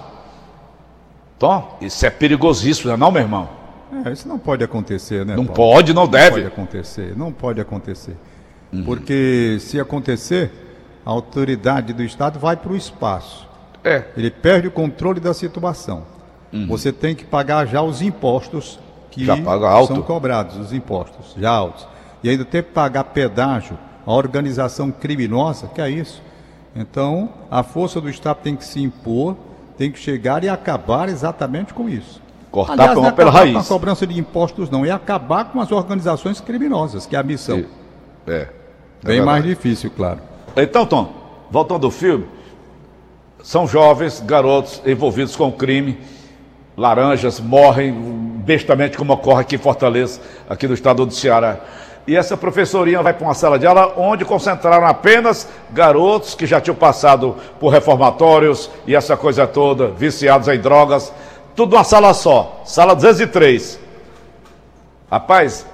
Então, 1.38 1.70
isso 1.82 2.06
é 2.06 2.10
perigosíssimo, 2.10 2.90
não 2.90 2.96
é 2.96 2.98
não, 2.98 3.12
meu 3.12 3.22
irmão? 3.22 3.50
É, 4.06 4.12
isso 4.12 4.28
não 4.28 4.38
pode 4.38 4.64
acontecer, 4.64 5.26
né? 5.26 5.36
Não 5.36 5.46
Paulo? 5.46 5.74
pode, 5.74 5.94
não, 5.94 6.04
não 6.04 6.10
deve. 6.10 6.30
Não 6.30 6.44
pode 6.44 6.48
acontecer, 6.48 7.18
não 7.18 7.32
pode 7.32 7.62
acontecer. 7.62 8.16
Uhum. 8.72 8.84
Porque 8.84 9.58
se 9.60 9.80
acontecer, 9.80 10.52
a 11.10 11.12
autoridade 11.12 11.92
do 11.92 12.04
Estado 12.04 12.38
vai 12.38 12.56
para 12.56 12.72
o 12.72 12.76
espaço. 12.76 13.48
É. 13.84 14.04
Ele 14.16 14.30
perde 14.30 14.68
o 14.68 14.72
controle 14.72 15.20
da 15.20 15.34
situação. 15.34 16.04
Uhum. 16.54 16.68
Você 16.68 16.92
tem 16.92 17.16
que 17.16 17.26
pagar 17.26 17.66
já 17.66 17.82
os 17.82 18.00
impostos 18.00 18.80
que 19.10 19.26
são 19.26 20.04
cobrados, 20.04 20.56
os 20.58 20.72
impostos 20.72 21.34
já 21.36 21.50
altos. 21.50 21.88
E 22.24 22.30
ainda 22.30 22.46
tem 22.46 22.62
que 22.62 22.70
pagar 22.70 23.06
pedágio 23.06 23.76
à 24.06 24.14
organização 24.14 24.92
criminosa, 24.92 25.68
que 25.74 25.82
é 25.82 25.90
isso. 25.90 26.22
Então, 26.76 27.30
a 27.50 27.64
força 27.64 28.00
do 28.00 28.08
Estado 28.08 28.38
tem 28.44 28.56
que 28.56 28.64
se 28.64 28.80
impor 28.80 29.36
tem 29.80 29.92
que 29.92 29.98
chegar 29.98 30.44
e 30.44 30.50
acabar 30.50 31.10
exatamente 31.10 31.74
com 31.74 31.90
isso. 31.90 32.22
Cortar 32.52 32.74
Aliás, 32.74 32.96
não 32.96 33.08
é 33.08 33.12
pela 33.12 33.32
raiz. 33.32 33.54
com 33.54 33.60
a 33.60 33.64
cobrança 33.64 34.06
de 34.06 34.20
impostos, 34.20 34.70
não, 34.70 34.86
é 34.86 34.92
acabar 34.92 35.46
com 35.46 35.60
as 35.62 35.72
organizações 35.72 36.40
criminosas, 36.42 37.08
que 37.08 37.16
é 37.16 37.20
a 37.20 37.24
missão. 37.24 37.64
É. 38.28 38.34
é 38.34 38.50
Bem 39.02 39.22
mais 39.22 39.44
difícil, 39.44 39.90
claro. 39.90 40.29
Então, 40.64 40.86
Tom, 40.86 41.14
voltando 41.50 41.86
ao 41.86 41.92
filme, 41.92 42.26
são 43.44 43.68
jovens, 43.68 44.20
garotos 44.20 44.82
envolvidos 44.86 45.36
com 45.36 45.52
crime, 45.52 46.00
laranjas 46.76 47.40
morrem 47.40 47.94
bestamente, 47.94 48.98
como 48.98 49.14
ocorre 49.14 49.42
aqui 49.42 49.56
em 49.56 49.60
Fortaleza, 49.60 50.22
aqui 50.50 50.68
no 50.68 50.74
estado 50.74 51.06
do 51.06 51.14
Ceará 51.14 51.60
e 52.10 52.16
essa 52.16 52.36
professorinha 52.36 53.04
vai 53.04 53.14
para 53.14 53.28
uma 53.28 53.36
sala 53.36 53.60
de 53.60 53.68
aula 53.68 53.94
onde 53.96 54.26
concentraram 54.26 54.88
apenas 54.88 55.48
garotos 55.70 56.34
que 56.34 56.48
já 56.48 56.60
tinham 56.60 56.76
passado 56.76 57.36
por 57.60 57.70
reformatórios 57.70 58.68
e 58.88 58.96
essa 58.96 59.16
coisa 59.16 59.46
toda, 59.46 59.90
viciados 59.90 60.48
em 60.48 60.60
drogas, 60.60 61.14
tudo 61.56 61.76
numa 61.76 61.84
sala 61.84 62.12
só, 62.16 62.64
sala 62.66 62.96
203. 62.96 63.80
Rapaz, 65.12 65.68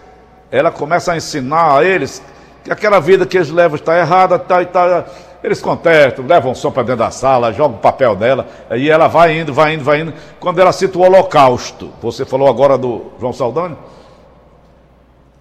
ela 0.52 0.72
começa 0.72 1.14
a 1.14 1.16
ensinar 1.16 1.78
a 1.78 1.86
eles 1.86 2.22
aquela 2.70 3.00
vida 3.00 3.26
que 3.26 3.38
eles 3.38 3.50
levam 3.50 3.76
está 3.76 3.98
errada, 3.98 4.40
tá, 4.40 4.64
tá, 4.66 5.06
eles 5.44 5.62
contestam, 5.62 6.26
levam 6.26 6.56
som 6.56 6.72
para 6.72 6.84
dentro 6.84 7.04
da 7.04 7.12
sala, 7.12 7.54
jogam 7.54 7.78
papel 7.78 8.16
dela, 8.16 8.48
e 8.76 8.90
ela 8.90 9.08
vai 9.08 9.38
indo, 9.38 9.54
vai 9.54 9.74
indo, 9.74 9.84
vai 9.84 10.02
indo. 10.02 10.14
Quando 10.40 10.60
ela 10.60 10.72
cita 10.72 10.98
o 10.98 11.02
holocausto, 11.02 11.92
você 12.02 12.26
falou 12.26 12.48
agora 12.48 12.78
do 12.78 13.12
João 13.20 13.34
Saldanha? 13.34 13.78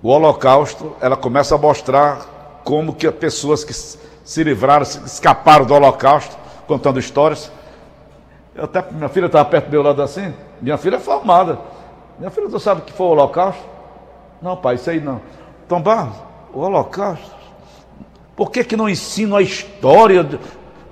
o 0.04 0.10
Holocausto, 0.10 0.94
ela 1.00 1.16
começa 1.16 1.54
a 1.54 1.58
mostrar 1.58 2.60
como 2.62 2.94
que 2.94 3.06
as 3.06 3.14
pessoas 3.14 3.64
que 3.64 3.72
se 3.72 4.44
livraram, 4.44 4.84
se 4.84 4.98
escaparam 4.98 5.64
do 5.64 5.72
Holocausto, 5.72 6.36
contando 6.66 6.98
histórias. 6.98 7.50
Eu 8.54 8.64
até, 8.64 8.84
minha 8.90 9.08
filha 9.08 9.24
estava 9.24 9.46
perto 9.46 9.64
do 9.64 9.70
meu 9.70 9.82
lado 9.82 10.02
assim, 10.02 10.34
minha 10.60 10.76
filha 10.76 10.96
é 10.96 11.00
formada. 11.00 11.58
Minha 12.18 12.30
filha, 12.30 12.50
tu 12.50 12.60
sabe 12.60 12.82
o 12.82 12.84
que 12.84 12.92
foi 12.92 13.06
o 13.06 13.10
Holocausto? 13.10 13.62
Não, 14.42 14.54
pai, 14.58 14.74
isso 14.74 14.90
aí 14.90 15.00
não. 15.00 15.22
Então, 15.64 15.80
Barros, 15.80 16.16
o 16.54 16.60
Holocausto. 16.60 17.34
Por 18.36 18.50
que, 18.50 18.64
que 18.64 18.76
não 18.76 18.88
ensina 18.88 19.38
a 19.38 19.42
história 19.42 20.24
de, 20.24 20.38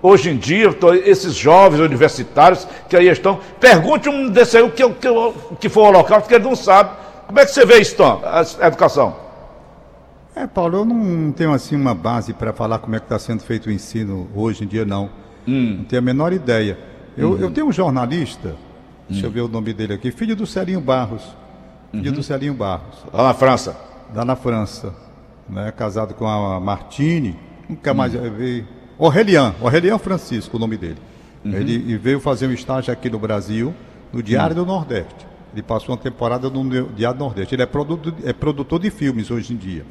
hoje 0.00 0.30
em 0.30 0.36
dia, 0.36 0.70
esses 1.04 1.34
jovens 1.34 1.80
universitários 1.80 2.66
que 2.88 2.96
aí 2.96 3.08
estão? 3.08 3.40
Pergunte 3.60 4.08
um 4.08 4.28
desse 4.28 4.56
aí 4.56 4.62
o 4.62 4.70
que, 4.70 4.88
que, 4.88 5.08
o 5.08 5.32
que 5.58 5.68
foi 5.68 5.82
o 5.82 5.86
Holocausto, 5.86 6.28
que 6.28 6.34
ele 6.34 6.44
não 6.44 6.56
sabe. 6.56 6.90
Como 7.26 7.38
é 7.38 7.44
que 7.44 7.52
você 7.52 7.64
vê 7.64 7.80
isso, 7.80 7.96
Tom, 7.96 8.20
a 8.24 8.66
educação? 8.66 9.16
É, 10.34 10.46
Paulo, 10.46 10.78
eu 10.78 10.84
não 10.84 11.30
tenho 11.32 11.52
assim 11.52 11.76
uma 11.76 11.94
base 11.94 12.32
para 12.32 12.52
falar 12.52 12.78
como 12.78 12.96
é 12.96 12.98
que 12.98 13.04
está 13.04 13.18
sendo 13.18 13.42
feito 13.42 13.66
o 13.66 13.72
ensino 13.72 14.28
hoje 14.34 14.64
em 14.64 14.66
dia, 14.66 14.84
não. 14.84 15.10
Hum. 15.46 15.76
Não 15.78 15.84
tenho 15.84 16.00
a 16.00 16.04
menor 16.04 16.32
ideia. 16.32 16.78
Eu, 17.16 17.32
uhum. 17.32 17.38
eu 17.38 17.50
tenho 17.50 17.66
um 17.66 17.72
jornalista, 17.72 18.50
hum. 18.50 19.10
deixa 19.10 19.26
eu 19.26 19.30
ver 19.30 19.42
o 19.42 19.48
nome 19.48 19.72
dele 19.74 19.94
aqui, 19.94 20.10
filho 20.10 20.34
do 20.34 20.46
Celinho 20.46 20.80
Barros. 20.80 21.22
Filho 21.90 22.10
uhum. 22.10 22.16
do 22.16 22.22
Celinho 22.22 22.54
Barros. 22.54 23.04
Lá 23.12 23.24
na 23.24 23.34
França. 23.34 23.76
Lá 24.14 24.24
na 24.24 24.34
França. 24.34 24.94
Né, 25.48 25.72
casado 25.72 26.14
com 26.14 26.26
a 26.26 26.58
Martini, 26.60 27.36
nunca 27.68 27.92
mais 27.92 28.14
hum. 28.14 28.30
vi. 28.36 28.64
Aurelian, 28.98 29.54
Aurelian 29.60 29.98
Francisco, 29.98 30.56
o 30.56 30.60
nome 30.60 30.76
dele. 30.76 30.98
Uhum. 31.44 31.52
Ele 31.52 31.98
veio 31.98 32.20
fazer 32.20 32.46
um 32.46 32.52
estágio 32.52 32.92
aqui 32.92 33.10
no 33.10 33.18
Brasil, 33.18 33.74
no 34.12 34.22
Diário 34.22 34.54
hum. 34.54 34.60
do 34.60 34.66
Nordeste. 34.66 35.26
Ele 35.52 35.62
passou 35.62 35.94
uma 35.94 36.00
temporada 36.00 36.48
no 36.48 36.88
Diário 36.88 37.18
Nordeste. 37.18 37.54
Ele 37.54 37.62
é 37.62 37.66
produtor, 37.66 38.14
é 38.24 38.32
produtor 38.32 38.80
de 38.80 38.90
filmes 38.90 39.30
hoje 39.30 39.52
em 39.52 39.56
dia. 39.56 39.84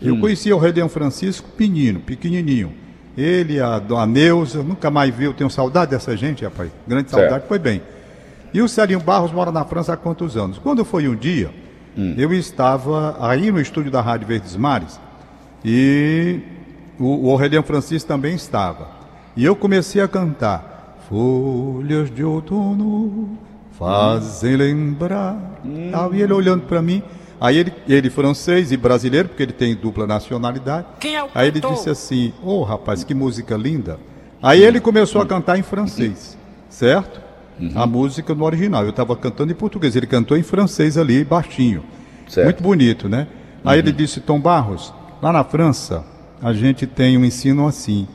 Eu 0.00 0.14
hum. 0.14 0.20
conheci 0.20 0.52
o 0.52 0.58
Redeão 0.58 0.88
Francisco 0.88 1.48
pequenininho. 1.50 2.72
Ele, 3.16 3.58
a, 3.58 3.76
a 3.76 4.06
Neuza, 4.06 4.62
nunca 4.62 4.90
mais 4.92 5.12
vi, 5.12 5.24
eu 5.24 5.34
tenho 5.34 5.50
saudade 5.50 5.90
dessa 5.90 6.16
gente, 6.16 6.44
rapaz. 6.44 6.70
Grande 6.86 7.10
saudade, 7.10 7.32
certo. 7.32 7.48
foi 7.48 7.58
bem. 7.58 7.82
E 8.54 8.62
o 8.62 8.68
Celinho 8.68 9.00
Barros 9.00 9.32
mora 9.32 9.50
na 9.50 9.64
França 9.64 9.92
há 9.92 9.96
quantos 9.96 10.36
anos? 10.36 10.56
Quando 10.58 10.84
foi 10.84 11.08
um 11.08 11.16
dia, 11.16 11.50
hum. 11.96 12.14
eu 12.16 12.32
estava 12.32 13.16
aí 13.20 13.50
no 13.50 13.60
estúdio 13.60 13.90
da 13.90 14.00
Rádio 14.00 14.26
Verdes 14.26 14.56
Mares 14.56 15.00
e 15.64 16.40
o, 16.98 17.28
o 17.28 17.30
Aureliano 17.30 17.66
Francisco 17.66 18.08
também 18.08 18.34
estava. 18.34 18.88
E 19.36 19.44
eu 19.44 19.54
comecei 19.54 20.02
a 20.02 20.08
cantar 20.08 20.78
Folhas 21.08 22.10
de 22.10 22.22
outono 22.22 23.38
fazem 23.78 24.56
lembrar. 24.56 25.60
Hum. 25.64 25.90
E 26.12 26.20
ele 26.20 26.32
olhando 26.34 26.64
para 26.66 26.82
mim, 26.82 27.02
aí 27.40 27.56
ele, 27.56 27.72
ele 27.88 28.10
francês 28.10 28.72
e 28.72 28.76
brasileiro, 28.76 29.28
porque 29.28 29.42
ele 29.42 29.52
tem 29.52 29.74
dupla 29.74 30.06
nacionalidade. 30.06 30.86
Quem 31.00 31.16
é 31.16 31.24
o 31.24 31.28
aí 31.34 31.48
ele 31.48 31.60
disse 31.60 31.88
assim: 31.88 32.34
Ô 32.42 32.58
oh, 32.58 32.62
rapaz, 32.62 33.04
que 33.04 33.14
música 33.14 33.56
linda. 33.56 33.98
Aí 34.42 34.62
ele 34.62 34.80
começou 34.80 35.22
a 35.22 35.26
cantar 35.26 35.58
em 35.58 35.62
francês, 35.62 36.36
certo? 36.68 37.20
Uhum. 37.58 37.72
A 37.74 37.86
música 37.86 38.34
no 38.34 38.44
original. 38.44 38.84
Eu 38.84 38.90
estava 38.90 39.16
cantando 39.16 39.52
em 39.52 39.54
português, 39.54 39.96
ele 39.96 40.06
cantou 40.06 40.36
em 40.36 40.42
francês 40.42 40.96
ali, 40.96 41.24
baixinho. 41.24 41.82
Certo. 42.28 42.44
Muito 42.44 42.62
bonito, 42.62 43.08
né? 43.08 43.26
Aí 43.64 43.80
uhum. 43.80 43.86
ele 43.86 43.92
disse: 43.92 44.20
Tom 44.20 44.40
Barros, 44.40 44.92
lá 45.20 45.32
na 45.32 45.44
França, 45.44 46.04
a 46.42 46.52
gente 46.52 46.86
tem 46.86 47.16
um 47.18 47.24
ensino 47.24 47.66
assim. 47.66 48.06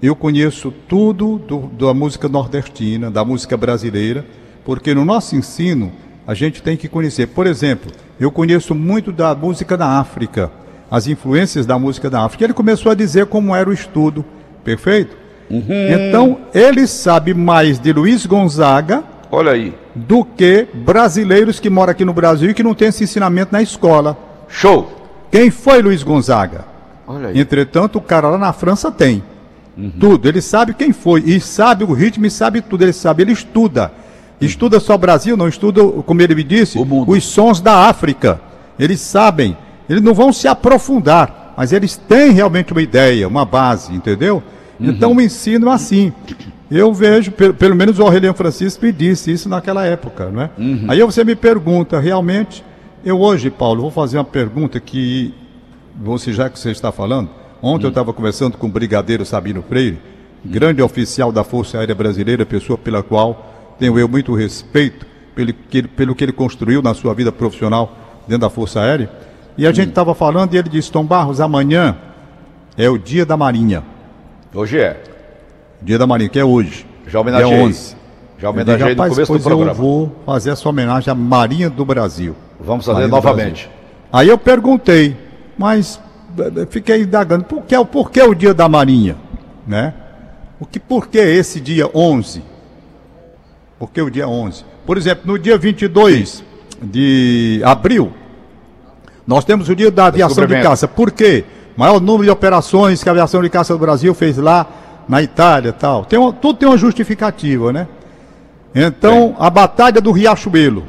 Eu 0.00 0.14
conheço 0.14 0.72
tudo 0.88 1.38
do, 1.38 1.66
da 1.66 1.92
música 1.92 2.28
nordestina, 2.28 3.10
da 3.10 3.24
música 3.24 3.56
brasileira 3.56 4.24
porque 4.68 4.94
no 4.94 5.02
nosso 5.02 5.34
ensino 5.34 5.90
a 6.26 6.34
gente 6.34 6.62
tem 6.62 6.76
que 6.76 6.88
conhecer. 6.88 7.28
Por 7.28 7.46
exemplo, 7.46 7.90
eu 8.20 8.30
conheço 8.30 8.74
muito 8.74 9.10
da 9.10 9.34
música 9.34 9.78
da 9.78 9.98
África, 9.98 10.52
as 10.90 11.06
influências 11.06 11.64
da 11.64 11.78
música 11.78 12.10
da 12.10 12.22
África. 12.22 12.44
Ele 12.44 12.52
começou 12.52 12.92
a 12.92 12.94
dizer 12.94 13.24
como 13.24 13.56
era 13.56 13.70
o 13.70 13.72
estudo, 13.72 14.22
perfeito? 14.62 15.16
Uhum. 15.50 16.08
Então, 16.08 16.38
ele 16.54 16.86
sabe 16.86 17.32
mais 17.32 17.78
de 17.78 17.92
Luiz 17.92 18.26
Gonzaga 18.26 19.02
Olha 19.30 19.52
aí. 19.52 19.74
do 19.94 20.24
que 20.24 20.66
brasileiros 20.74 21.58
que 21.58 21.70
moram 21.70 21.92
aqui 21.92 22.04
no 22.04 22.12
Brasil 22.12 22.50
e 22.50 22.54
que 22.54 22.62
não 22.62 22.74
têm 22.74 22.88
esse 22.88 23.04
ensinamento 23.04 23.52
na 23.52 23.62
escola. 23.62 24.16
Show! 24.48 24.92
Quem 25.30 25.50
foi 25.50 25.82
Luiz 25.82 26.02
Gonzaga? 26.02 26.64
Olha 27.06 27.28
aí. 27.28 27.40
Entretanto, 27.40 27.96
o 27.96 28.02
cara 28.02 28.28
lá 28.28 28.38
na 28.38 28.52
França 28.52 28.90
tem. 28.90 29.22
Uhum. 29.76 29.92
Tudo. 29.98 30.28
Ele 30.28 30.40
sabe 30.40 30.74
quem 30.74 30.92
foi. 30.92 31.22
E 31.24 31.40
sabe 31.40 31.84
o 31.84 31.92
ritmo 31.92 32.26
e 32.26 32.30
sabe 32.30 32.60
tudo. 32.60 32.82
Ele 32.82 32.92
sabe, 32.92 33.22
ele 33.22 33.32
estuda. 33.32 33.92
Estuda 34.40 34.78
só 34.78 34.96
Brasil, 34.96 35.36
não 35.36 35.48
estuda, 35.48 35.84
como 36.02 36.22
ele 36.22 36.34
me 36.34 36.44
disse, 36.44 36.78
os 36.78 37.24
sons 37.24 37.60
da 37.60 37.88
África. 37.88 38.40
Eles 38.78 39.00
sabem. 39.00 39.56
Eles 39.88 40.02
não 40.02 40.14
vão 40.14 40.32
se 40.32 40.46
aprofundar, 40.46 41.54
mas 41.56 41.72
eles 41.72 41.96
têm 41.96 42.30
realmente 42.30 42.72
uma 42.72 42.82
ideia, 42.82 43.26
uma 43.26 43.44
base, 43.44 43.92
entendeu? 43.92 44.42
Uhum. 44.78 44.90
Então 44.90 45.14
o 45.14 45.20
ensino 45.20 45.68
é 45.68 45.72
assim. 45.72 46.12
Eu 46.70 46.92
vejo, 46.92 47.32
pelo, 47.32 47.54
pelo 47.54 47.74
menos 47.74 47.98
o 47.98 48.02
Aureliano 48.02 48.36
Francisco 48.36 48.84
me 48.84 48.92
disse 48.92 49.32
isso 49.32 49.48
naquela 49.48 49.84
época, 49.86 50.30
não 50.30 50.42
é? 50.42 50.50
Uhum. 50.58 50.84
Aí 50.88 51.00
você 51.00 51.24
me 51.24 51.34
pergunta, 51.34 51.98
realmente, 51.98 52.62
eu 53.04 53.18
hoje, 53.20 53.50
Paulo, 53.50 53.82
vou 53.82 53.90
fazer 53.90 54.18
uma 54.18 54.24
pergunta 54.24 54.78
que, 54.78 55.34
você 55.96 56.32
já 56.32 56.50
que 56.50 56.58
você 56.58 56.70
está 56.70 56.92
falando, 56.92 57.30
ontem 57.62 57.84
uhum. 57.84 57.88
eu 57.88 57.88
estava 57.88 58.12
conversando 58.12 58.58
com 58.58 58.66
o 58.66 58.70
brigadeiro 58.70 59.24
Sabino 59.24 59.62
Freire, 59.62 59.98
grande 60.44 60.82
oficial 60.82 61.32
da 61.32 61.42
Força 61.42 61.78
Aérea 61.78 61.94
Brasileira, 61.94 62.44
pessoa 62.44 62.76
pela 62.76 63.02
qual 63.02 63.76
tenho 63.78 63.98
eu 63.98 64.08
muito 64.08 64.34
respeito 64.34 65.06
pelo 65.38 65.52
que, 65.52 65.78
ele, 65.78 65.88
pelo 65.88 66.14
que 66.16 66.24
ele 66.24 66.32
construiu 66.32 66.82
na 66.82 66.94
sua 66.94 67.14
vida 67.14 67.30
profissional 67.30 67.96
dentro 68.26 68.40
da 68.40 68.50
Força 68.50 68.80
Aérea. 68.80 69.08
E 69.56 69.66
a 69.66 69.72
gente 69.72 69.90
estava 69.90 70.12
falando 70.14 70.52
e 70.54 70.58
ele 70.58 70.68
disse, 70.68 70.90
Tom 70.90 71.04
Barros, 71.04 71.40
amanhã 71.40 71.96
é 72.76 72.88
o 72.90 72.98
dia 72.98 73.24
da 73.24 73.36
Marinha. 73.36 73.84
Hoje 74.54 74.80
é. 74.80 75.00
Dia 75.82 75.98
da 75.98 76.06
Marinha, 76.06 76.28
que 76.28 76.38
é 76.38 76.44
hoje. 76.44 76.86
Já 77.06 77.20
homenageei. 77.20 77.50
Dia 77.50 77.64
11. 77.64 77.96
Já 78.38 78.50
homenageei 78.50 78.94
no 78.94 79.08
começo 79.08 79.32
do 79.32 79.40
programa. 79.40 79.70
eu 79.70 79.74
vou 79.74 80.16
fazer 80.24 80.50
essa 80.50 80.68
homenagem 80.68 81.10
à 81.10 81.14
Marinha 81.14 81.68
do 81.68 81.84
Brasil. 81.84 82.34
Vamos 82.58 82.86
fazer 82.86 83.00
Marinha 83.00 83.14
novamente. 83.16 83.70
Aí 84.12 84.28
eu 84.28 84.38
perguntei, 84.38 85.16
mas 85.56 86.00
eh, 86.38 86.66
fiquei 86.70 87.02
indagando, 87.02 87.44
por 87.44 87.62
que, 87.62 87.84
por 87.84 88.10
que 88.10 88.22
o 88.22 88.34
dia 88.34 88.54
da 88.54 88.68
Marinha? 88.68 89.16
Né? 89.66 89.92
O 90.58 90.64
que, 90.64 90.80
por 90.80 91.08
que 91.08 91.18
esse 91.18 91.60
dia 91.60 91.88
11? 91.94 92.42
Por 93.78 93.90
que 93.90 94.00
o 94.00 94.10
dia 94.10 94.26
11? 94.26 94.64
Por 94.86 94.96
exemplo, 94.96 95.24
no 95.26 95.38
dia 95.38 95.58
22 95.58 96.42
de 96.82 97.60
abril, 97.64 98.12
nós 99.26 99.44
temos 99.44 99.68
o 99.68 99.76
dia 99.76 99.90
da 99.90 100.06
aviação 100.06 100.46
de 100.46 100.62
caça. 100.62 100.88
Por 100.88 101.10
quê? 101.10 101.44
Maior 101.78 102.00
número 102.00 102.24
de 102.24 102.30
operações 102.30 103.04
que 103.04 103.08
a 103.08 103.12
aviação 103.12 103.40
de 103.40 103.48
caça 103.48 103.72
do 103.72 103.78
Brasil 103.78 104.12
fez 104.12 104.36
lá 104.36 104.66
na 105.08 105.22
Itália 105.22 105.72
tal. 105.72 106.04
Tem 106.04 106.18
uma, 106.18 106.32
tudo 106.32 106.58
tem 106.58 106.68
uma 106.68 106.76
justificativa, 106.76 107.72
né? 107.72 107.86
Então, 108.74 109.36
a 109.38 109.48
Batalha 109.48 110.00
do 110.00 110.10
Riachuelo. 110.10 110.82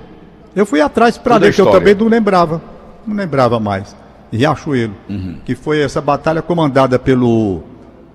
Eu 0.56 0.66
fui 0.66 0.82
atrás 0.82 1.16
para 1.16 1.38
ler, 1.38 1.54
que 1.54 1.62
eu 1.62 1.70
também 1.70 1.94
não 1.94 2.08
lembrava. 2.08 2.60
Não 3.06 3.16
lembrava 3.16 3.60
mais. 3.60 3.96
Riachuelo. 4.34 4.96
Uhum. 5.08 5.38
Que 5.46 5.54
foi 5.54 5.80
essa 5.80 6.02
batalha 6.02 6.42
comandada 6.42 6.98
pelo, 6.98 7.62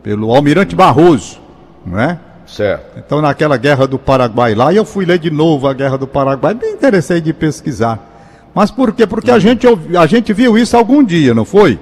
pelo 0.03 0.35
Almirante 0.35 0.75
Barroso, 0.75 1.39
não 1.87 2.01
é? 2.01 2.19
Certo. 2.45 2.99
Então, 2.99 3.23
naquela 3.23 3.57
guerra 3.57 3.87
do 3.87 4.01
Paraguai 4.01 4.53
lá, 4.53 4.73
e 4.73 4.77
eu 4.77 4.85
fui 4.85 5.05
ler 5.05 5.21
de 5.21 5.31
novo 5.31 5.69
a 5.69 5.73
guerra 5.73 5.97
do 5.97 6.09
Paraguai, 6.09 6.55
me 6.55 6.71
interessei 6.71 7.21
de 7.21 7.33
pesquisar. 7.33 8.01
Mas 8.53 8.73
por 8.73 8.93
quê? 8.93 9.07
Porque 9.07 9.31
a, 9.31 9.39
gente, 9.39 9.65
a 9.97 10.07
gente 10.07 10.33
viu 10.33 10.59
isso 10.59 10.77
algum 10.77 11.05
dia, 11.05 11.33
não 11.33 11.45
foi? 11.45 11.79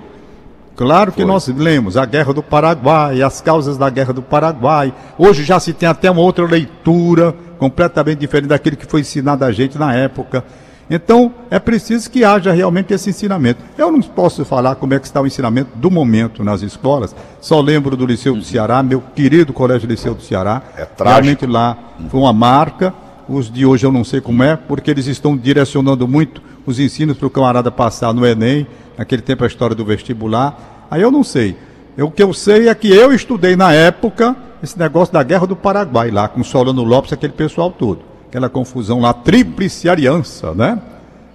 Claro 0.77 1.13
que 1.13 1.23
foi. 1.23 1.25
nós 1.27 1.49
lemos 1.49 1.97
a 1.97 2.05
Guerra 2.05 2.33
do 2.33 2.43
Paraguai, 2.43 3.23
as 3.23 3.41
causas 3.41 3.77
da 3.77 3.91
Guerra 3.91 4.13
do 4.13 4.23
Paraguai. 4.23 4.93
Hoje 5.19 5.45
já 5.45 5.61
se 5.61 5.73
tem 5.73 5.89
até 5.89 6.11
uma 6.11 6.23
outra 6.23 6.45
leitura, 6.45 7.35
completamente 7.59 8.19
diferente 8.19 8.49
daquilo 8.49 8.77
que 8.77 8.87
foi 8.87 9.01
ensinado 9.01 9.45
a 9.45 9.53
gente 9.53 9.79
na 9.79 9.95
época. 9.95 10.45
Então, 10.91 11.33
é 11.51 11.59
preciso 11.59 12.11
que 12.11 12.25
haja 12.25 12.53
realmente 12.53 12.93
esse 12.93 13.09
ensinamento. 13.09 13.61
Eu 13.79 13.91
não 13.91 14.01
posso 14.03 14.45
falar 14.45 14.75
como 14.75 14.93
é 14.93 14.99
que 14.99 15.07
está 15.07 15.21
o 15.21 15.27
ensinamento 15.27 15.71
do 15.77 15.91
momento 15.91 16.45
nas 16.45 16.61
escolas. 16.61 17.15
Só 17.41 17.61
lembro 17.61 17.97
do 17.97 18.05
Liceu 18.05 18.35
do 18.35 18.43
Ceará, 18.43 18.83
meu 18.83 19.03
querido 19.15 19.53
Colégio 19.53 19.89
Liceu 19.89 20.15
do 20.15 20.23
Ceará. 20.23 20.61
É 20.77 20.85
trágico. 20.85 21.05
Realmente 21.05 21.47
lá 21.47 21.79
foi 22.11 22.21
uma 22.21 22.33
marca. 22.33 22.93
Os 23.29 23.51
de 23.51 23.65
hoje 23.65 23.87
eu 23.87 23.93
não 23.93 24.05
sei 24.05 24.21
como 24.21 24.43
é, 24.43 24.57
porque 24.57 24.91
eles 24.91 25.07
estão 25.07 25.37
direcionando 25.37 26.07
muito 26.07 26.43
os 26.67 26.79
ensinos 26.79 27.17
para 27.17 27.27
o 27.27 27.31
camarada 27.31 27.71
passar 27.71 28.13
no 28.13 28.27
Enem, 28.27 28.67
naquele 28.97 29.23
tempo 29.23 29.45
a 29.45 29.47
história 29.47 29.75
do 29.75 29.85
vestibular. 29.85 30.87
Aí 30.91 31.03
eu 31.03 31.11
não 31.11 31.25
sei. 31.25 31.57
Eu, 31.97 32.07
o 32.07 32.11
que 32.11 32.23
eu 32.23 32.33
sei 32.33 32.69
é 32.69 32.75
que 32.75 32.89
eu 32.89 33.13
estudei 33.13 33.57
na 33.57 33.73
época 33.73 34.37
esse 34.63 34.79
negócio 34.79 35.13
da 35.13 35.23
Guerra 35.23 35.47
do 35.47 35.57
Paraguai, 35.57 36.11
lá 36.11 36.29
com 36.29 36.43
Solano 36.45 36.85
Lopes, 36.85 37.13
aquele 37.13 37.33
pessoal 37.33 37.71
todo. 37.71 38.01
Aquela 38.29 38.49
confusão 38.49 39.01
lá, 39.01 39.13
tríplice 39.13 39.89
aliança, 39.89 40.55
né? 40.55 40.81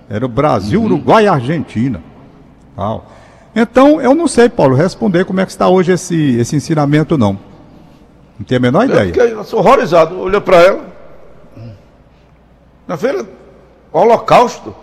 Era 0.10 0.26
o 0.26 0.30
Brasil, 0.30 0.80
uhum. 0.80 0.86
Uruguai 0.86 1.26
e 1.26 1.28
Argentina. 1.28 2.02
Então, 3.56 4.00
eu 4.00 4.16
não 4.16 4.28
sei, 4.28 4.48
Paulo, 4.48 4.76
responder 4.76 5.26
como 5.26 5.42
é 5.42 5.46
que 5.46 5.52
está 5.52 5.68
hoje 5.68 5.92
esse, 5.92 6.38
esse 6.38 6.56
ensinamento, 6.56 7.18
não. 7.18 7.38
Não 8.40 8.46
tenho 8.46 8.60
a 8.60 8.62
menor 8.62 8.84
eu 8.84 8.90
ideia. 8.92 9.06
Fiquei, 9.08 9.34
eu 9.34 9.44
sou 9.44 9.60
horrorizado. 9.60 10.18
Olhei 10.20 10.40
para 10.40 10.58
ela. 10.58 10.86
Na 12.88 12.96
feira, 12.96 13.26
holocausto. 13.92 14.74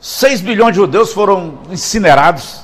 6 0.00 0.40
bilhões 0.40 0.72
de 0.72 0.76
judeus 0.76 1.12
foram 1.12 1.58
incinerados. 1.70 2.62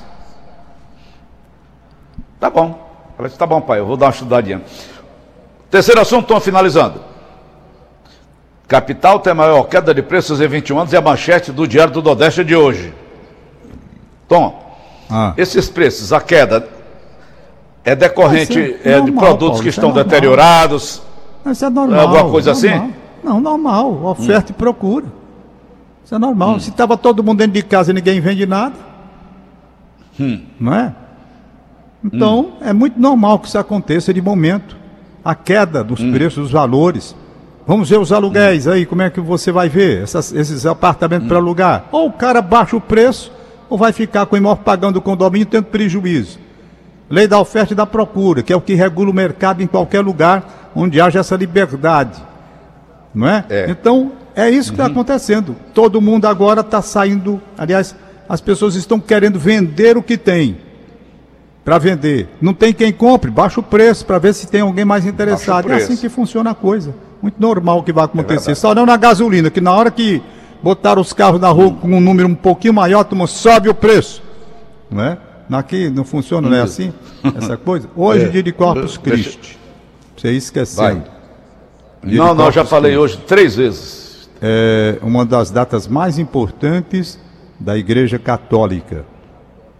Tá 2.39 2.49
bom. 2.49 2.85
Ela 3.17 3.27
disse, 3.27 3.39
tá 3.39 3.45
bom, 3.45 3.61
pai, 3.61 3.79
eu 3.79 3.85
vou 3.85 3.97
dar 3.97 4.07
uma 4.07 4.11
estudadinha. 4.11 4.61
Terceiro 5.69 6.01
assunto, 6.01 6.23
estão 6.23 6.39
finalizando. 6.39 7.01
Capital 8.67 9.19
tem 9.19 9.33
maior 9.33 9.63
queda 9.63 9.93
de 9.93 10.01
preços 10.01 10.41
em 10.41 10.47
21 10.47 10.79
anos 10.79 10.93
e 10.93 10.97
a 10.97 11.01
manchete 11.01 11.51
do 11.51 11.67
Diário 11.67 11.93
do 11.93 12.01
Nordeste 12.01 12.43
de 12.43 12.55
hoje. 12.55 12.93
Tom, 14.27 14.59
ah. 15.09 15.33
esses 15.37 15.69
preços, 15.69 16.11
a 16.11 16.19
queda 16.19 16.67
é 17.83 17.95
decorrente 17.95 18.79
é, 18.83 18.97
normal, 18.97 19.05
de 19.05 19.11
produtos 19.11 19.47
Paulo, 19.49 19.63
que 19.63 19.69
estão 19.69 19.89
é 19.91 19.93
deteriorados? 19.93 21.01
Isso 21.45 21.65
é 21.65 21.69
normal. 21.69 21.99
Alguma 21.99 22.31
coisa 22.31 22.51
assim? 22.51 22.69
normal. 22.69 22.87
assim? 22.87 22.95
Não, 23.23 23.39
normal. 23.39 24.05
Oferta 24.05 24.51
hum. 24.51 24.55
e 24.55 24.59
procura. 24.59 25.05
Isso 26.05 26.13
é 26.13 26.19
normal. 26.19 26.51
Hum. 26.51 26.59
Se 26.59 26.69
estava 26.69 26.95
todo 26.95 27.23
mundo 27.23 27.39
dentro 27.39 27.53
de 27.53 27.63
casa 27.63 27.89
e 27.89 27.93
ninguém 27.95 28.21
vende 28.21 28.45
nada, 28.45 28.75
hum. 30.19 30.39
não 30.59 30.73
é? 30.73 30.93
Então, 32.03 32.41
hum. 32.41 32.53
é 32.61 32.71
muito 32.71 32.99
normal 32.99 33.39
que 33.39 33.47
isso 33.47 33.57
aconteça 33.57 34.13
de 34.13 34.21
momento. 34.21 34.77
A 35.23 35.33
queda 35.33 35.83
dos 35.83 35.99
hum. 35.99 36.11
preços, 36.11 36.43
dos 36.43 36.51
valores. 36.51 37.15
Vamos 37.65 37.89
ver 37.89 37.99
os 37.99 38.11
aluguéis 38.11 38.67
aí, 38.67 38.85
como 38.85 39.01
é 39.01 39.09
que 39.09 39.19
você 39.19 39.51
vai 39.51 39.67
ver 39.67 40.03
essas, 40.03 40.31
esses 40.31 40.67
apartamentos 40.67 41.27
para 41.27 41.37
hum. 41.37 41.41
alugar? 41.41 41.85
Ou 41.91 42.07
o 42.07 42.13
cara 42.13 42.39
baixa 42.39 42.77
o 42.77 42.81
preço, 42.81 43.31
ou 43.67 43.75
vai 43.75 43.91
ficar 43.91 44.27
com 44.27 44.35
o 44.35 44.37
imóvel 44.37 44.63
pagando 44.63 44.97
o 44.97 45.01
condomínio 45.01 45.47
tendo 45.47 45.65
prejuízo. 45.65 46.37
Lei 47.09 47.27
da 47.27 47.39
oferta 47.39 47.73
e 47.73 47.75
da 47.75 47.87
procura, 47.87 48.43
que 48.43 48.53
é 48.53 48.55
o 48.55 48.61
que 48.61 48.75
regula 48.75 49.09
o 49.09 49.13
mercado 49.13 49.63
em 49.63 49.67
qualquer 49.67 50.01
lugar 50.01 50.71
onde 50.75 51.01
haja 51.01 51.19
essa 51.19 51.35
liberdade. 51.35 52.21
Não 53.13 53.27
é? 53.27 53.43
é. 53.49 53.71
Então, 53.71 54.11
é 54.35 54.49
isso 54.49 54.71
que 54.71 54.73
está 54.73 54.85
uhum. 54.85 54.91
acontecendo. 54.91 55.55
Todo 55.73 56.01
mundo 56.01 56.25
agora 56.25 56.59
está 56.59 56.81
saindo. 56.81 57.41
Aliás, 57.57 57.95
as 58.27 58.41
pessoas 58.41 58.75
estão 58.75 58.99
querendo 58.99 59.39
vender 59.39 59.97
o 59.97 60.03
que 60.03 60.17
tem. 60.17 60.57
Para 61.63 61.77
vender. 61.77 62.27
Não 62.41 62.53
tem 62.53 62.73
quem 62.73 62.91
compre, 62.91 63.31
baixa 63.31 63.59
o 63.59 63.63
preço 63.63 64.05
para 64.05 64.19
ver 64.19 64.33
se 64.33 64.47
tem 64.47 64.61
alguém 64.61 64.83
mais 64.83 65.05
interessado. 65.05 65.71
É 65.71 65.75
assim 65.77 65.95
que 65.95 66.09
funciona 66.09 66.51
a 66.51 66.55
coisa. 66.55 66.93
Muito 67.21 67.41
normal 67.41 67.81
que 67.81 67.93
vai 67.93 68.05
acontecer. 68.05 68.51
É 68.51 68.55
Só 68.55 68.75
não 68.75 68.85
na 68.85 68.97
gasolina, 68.97 69.49
que 69.49 69.61
na 69.61 69.71
hora 69.71 69.89
que 69.89 70.21
botaram 70.61 71.01
os 71.01 71.13
carros 71.13 71.39
na 71.39 71.49
rua 71.49 71.71
com 71.73 71.87
um 71.87 72.01
número 72.01 72.27
um 72.27 72.35
pouquinho 72.35 72.73
maior, 72.73 73.03
turma, 73.05 73.27
sobe 73.27 73.69
o 73.69 73.73
preço. 73.73 74.21
Não 74.91 75.01
é? 75.01 75.17
Aqui 75.51 75.89
não 75.89 76.03
funciona, 76.03 76.49
não 76.49 76.57
é 76.57 76.61
assim? 76.61 76.91
Essa 77.35 77.55
coisa? 77.55 77.87
Hoje, 77.95 78.25
é. 78.25 78.29
dia 78.29 78.43
de 78.43 78.51
Corpus 78.51 78.97
Christi. 78.97 79.57
Você 80.17 80.31
esqueceu. 80.31 81.01
Não, 82.03 82.35
não, 82.35 82.51
já 82.51 82.65
falei 82.65 82.91
Christi. 82.91 83.17
hoje 83.17 83.25
três 83.25 83.55
vezes 83.55 84.04
é 84.41 84.97
uma 85.01 85.25
das 85.25 85.51
datas 85.51 85.87
mais 85.87 86.19
importantes 86.19 87.19
da 87.59 87.77
Igreja 87.77 88.19
Católica. 88.19 89.05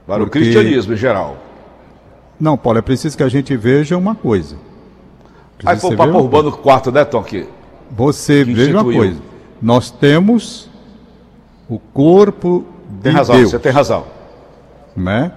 Para 0.08 0.24
porque... 0.24 0.40
o 0.40 0.42
cristianismo 0.42 0.94
em 0.94 0.98
geral. 0.98 1.38
Não, 2.40 2.58
Paulo, 2.58 2.80
é 2.80 2.82
preciso 2.82 3.16
que 3.16 3.24
a 3.24 3.30
gente 3.30 3.56
veja 3.56 3.98
uma 3.98 4.16
coisa. 4.16 4.58
Precisa 5.58 5.72
Aí 5.72 5.80
foi 5.80 5.94
o 5.94 5.98
Papa 5.98 6.18
Urbano 6.18 6.50
IV, 6.50 6.92
né, 6.92 7.06
Tom? 7.06 7.24
Que, 7.24 7.48
você 7.90 8.44
que 8.44 8.54
veja 8.54 8.72
uma 8.72 8.84
coisa. 8.84 9.20
Nós 9.62 9.90
temos 9.90 10.70
o 11.70 11.80
corpo 11.80 12.66
de 12.90 13.04
tem 13.04 13.14
razão, 13.14 13.36
Deus. 13.36 13.52
Você 13.52 13.60
tem 13.60 13.72
razão. 13.72 14.06
Né? 14.96 15.32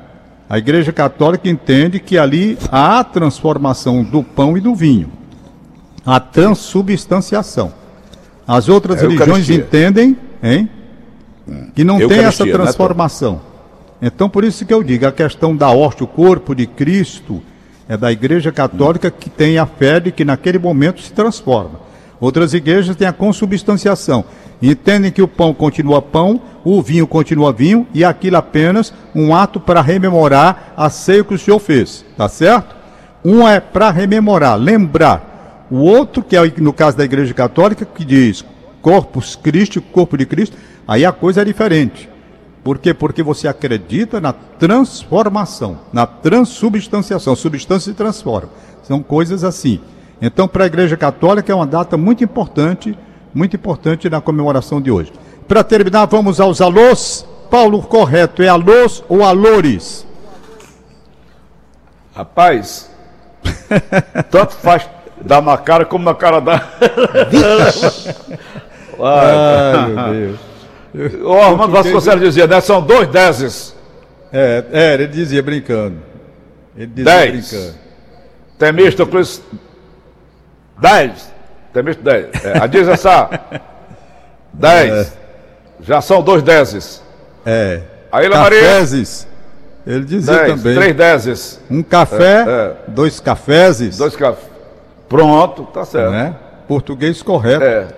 A 0.48 0.58
Igreja 0.58 0.92
Católica 0.92 1.48
entende 1.48 2.00
que 2.00 2.18
ali 2.18 2.58
há 2.70 3.00
a 3.00 3.04
transformação 3.04 4.02
do 4.02 4.22
pão 4.22 4.56
e 4.56 4.60
do 4.60 4.74
vinho, 4.74 5.10
a 6.04 6.18
transubstanciação. 6.18 7.72
As 8.48 8.66
outras 8.70 9.02
é 9.02 9.06
religiões 9.06 9.50
entendem, 9.50 10.16
hein? 10.42 10.70
Que 11.74 11.84
não 11.84 11.98
tem 11.98 12.20
essa 12.20 12.46
né, 12.46 12.52
transformação. 12.52 13.42
Então, 14.00 14.26
por 14.30 14.42
isso 14.42 14.64
que 14.64 14.72
eu 14.72 14.82
digo, 14.82 15.06
a 15.06 15.12
questão 15.12 15.54
da 15.54 15.70
hóstia, 15.70 16.04
o 16.04 16.08
corpo 16.08 16.54
de 16.54 16.66
Cristo, 16.66 17.42
é 17.86 17.94
da 17.94 18.10
Igreja 18.10 18.50
Católica 18.50 19.10
que 19.10 19.28
tem 19.28 19.58
a 19.58 19.66
fé 19.66 20.00
de 20.00 20.10
que 20.10 20.24
naquele 20.24 20.58
momento 20.58 21.02
se 21.02 21.12
transforma. 21.12 21.80
Outras 22.18 22.54
igrejas 22.54 22.96
têm 22.96 23.06
a 23.06 23.12
consubstanciação. 23.12 24.24
Entendem 24.62 25.12
que 25.12 25.22
o 25.22 25.28
pão 25.28 25.52
continua 25.52 26.00
pão, 26.00 26.40
o 26.64 26.82
vinho 26.82 27.06
continua 27.06 27.52
vinho, 27.52 27.86
e 27.94 28.02
aquilo 28.02 28.38
apenas 28.38 28.94
um 29.14 29.34
ato 29.34 29.60
para 29.60 29.82
rememorar 29.82 30.72
a 30.76 30.88
ceia 30.90 31.22
que 31.22 31.34
o 31.34 31.38
Senhor 31.38 31.58
fez. 31.58 32.04
Tá 32.16 32.28
certo? 32.28 32.74
Um 33.24 33.46
é 33.46 33.60
para 33.60 33.90
rememorar, 33.90 34.58
lembrar. 34.58 35.27
O 35.70 35.76
outro, 35.78 36.22
que 36.22 36.36
é 36.36 36.52
no 36.58 36.72
caso 36.72 36.96
da 36.96 37.04
Igreja 37.04 37.34
Católica, 37.34 37.84
que 37.84 38.04
diz 38.04 38.44
Corpus 38.80 39.36
Christi, 39.36 39.80
corpo 39.80 40.16
de 40.16 40.24
Cristo, 40.24 40.56
aí 40.86 41.04
a 41.04 41.12
coisa 41.12 41.42
é 41.42 41.44
diferente. 41.44 42.08
Por 42.64 42.78
quê? 42.78 42.92
Porque 42.92 43.22
você 43.22 43.48
acredita 43.48 44.20
na 44.20 44.32
transformação, 44.32 45.78
na 45.92 46.06
transubstanciação. 46.06 47.34
Substância 47.36 47.92
se 47.92 47.96
transforma. 47.96 48.50
São 48.82 49.02
coisas 49.02 49.44
assim. 49.44 49.80
Então, 50.20 50.48
para 50.48 50.64
a 50.64 50.66
Igreja 50.66 50.96
Católica 50.96 51.52
é 51.52 51.54
uma 51.54 51.66
data 51.66 51.96
muito 51.96 52.24
importante, 52.24 52.96
muito 53.32 53.56
importante 53.56 54.10
na 54.10 54.20
comemoração 54.20 54.80
de 54.80 54.90
hoje. 54.90 55.12
Para 55.46 55.62
terminar, 55.62 56.06
vamos 56.06 56.40
aos 56.40 56.60
alôs. 56.60 57.26
Paulo, 57.50 57.80
correto, 57.82 58.42
é 58.42 58.48
alôs 58.48 59.02
ou 59.08 59.24
alores? 59.24 60.06
Rapaz, 62.14 62.90
tanto 64.30 64.54
faz 64.56 64.86
dar 65.28 65.42
na 65.42 65.58
cara 65.58 65.84
como 65.84 66.04
na 66.04 66.14
cara 66.14 66.40
da. 66.40 66.54
Ai, 69.00 69.88
meu 69.88 70.12
Deus. 70.12 71.20
O 71.22 71.34
Armando 71.34 71.70
Vasconcelos 71.70 72.22
dizia, 72.22 72.46
né? 72.46 72.60
São 72.62 72.80
dois 72.80 73.06
dezes. 73.08 73.76
É, 74.32 74.64
é, 74.72 74.94
ele 74.94 75.06
dizia 75.06 75.42
brincando. 75.42 75.98
Ele 76.74 76.86
dizia 76.86 77.04
dez. 77.04 77.50
brincando. 77.50 77.74
Temístocles, 78.58 79.42
dez. 80.80 81.32
Temístocles, 81.74 82.30
dez. 82.32 82.44
É, 82.44 82.58
a 82.58 82.66
diz 82.66 82.88
essa, 82.88 83.28
dez. 84.52 84.92
É. 84.92 85.06
Já 85.82 86.00
são 86.00 86.22
dois 86.22 86.42
dezes. 86.42 87.02
É. 87.44 87.82
Aí, 88.10 88.28
Maria. 88.28 88.60
Caféses. 88.60 89.28
Ele 89.86 90.04
dizia 90.04 90.34
dez, 90.34 90.48
também. 90.48 90.74
Três 90.74 90.96
dezes. 90.96 91.60
Um 91.70 91.82
café, 91.82 92.44
é, 92.46 92.50
é. 92.50 92.76
dois 92.88 93.20
caféses. 93.20 93.98
Dois 93.98 94.16
cafés. 94.16 94.57
Pronto, 95.08 95.62
tá 95.64 95.84
certo. 95.84 96.10
Né? 96.10 96.34
Português 96.66 97.22
correto. 97.22 97.64
É. 97.64 97.88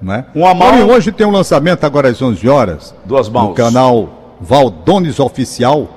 Né? 0.00 0.24
Uma 0.34 0.54
mão. 0.54 0.78
E 0.78 0.82
hoje 0.82 1.12
tem 1.12 1.26
um 1.26 1.30
lançamento 1.30 1.84
agora 1.84 2.08
às 2.08 2.20
11 2.22 2.48
horas. 2.48 2.94
Duas 3.04 3.28
mãos. 3.28 3.48
No 3.48 3.54
canal 3.54 4.36
Valdones 4.40 5.18
Oficial. 5.18 5.88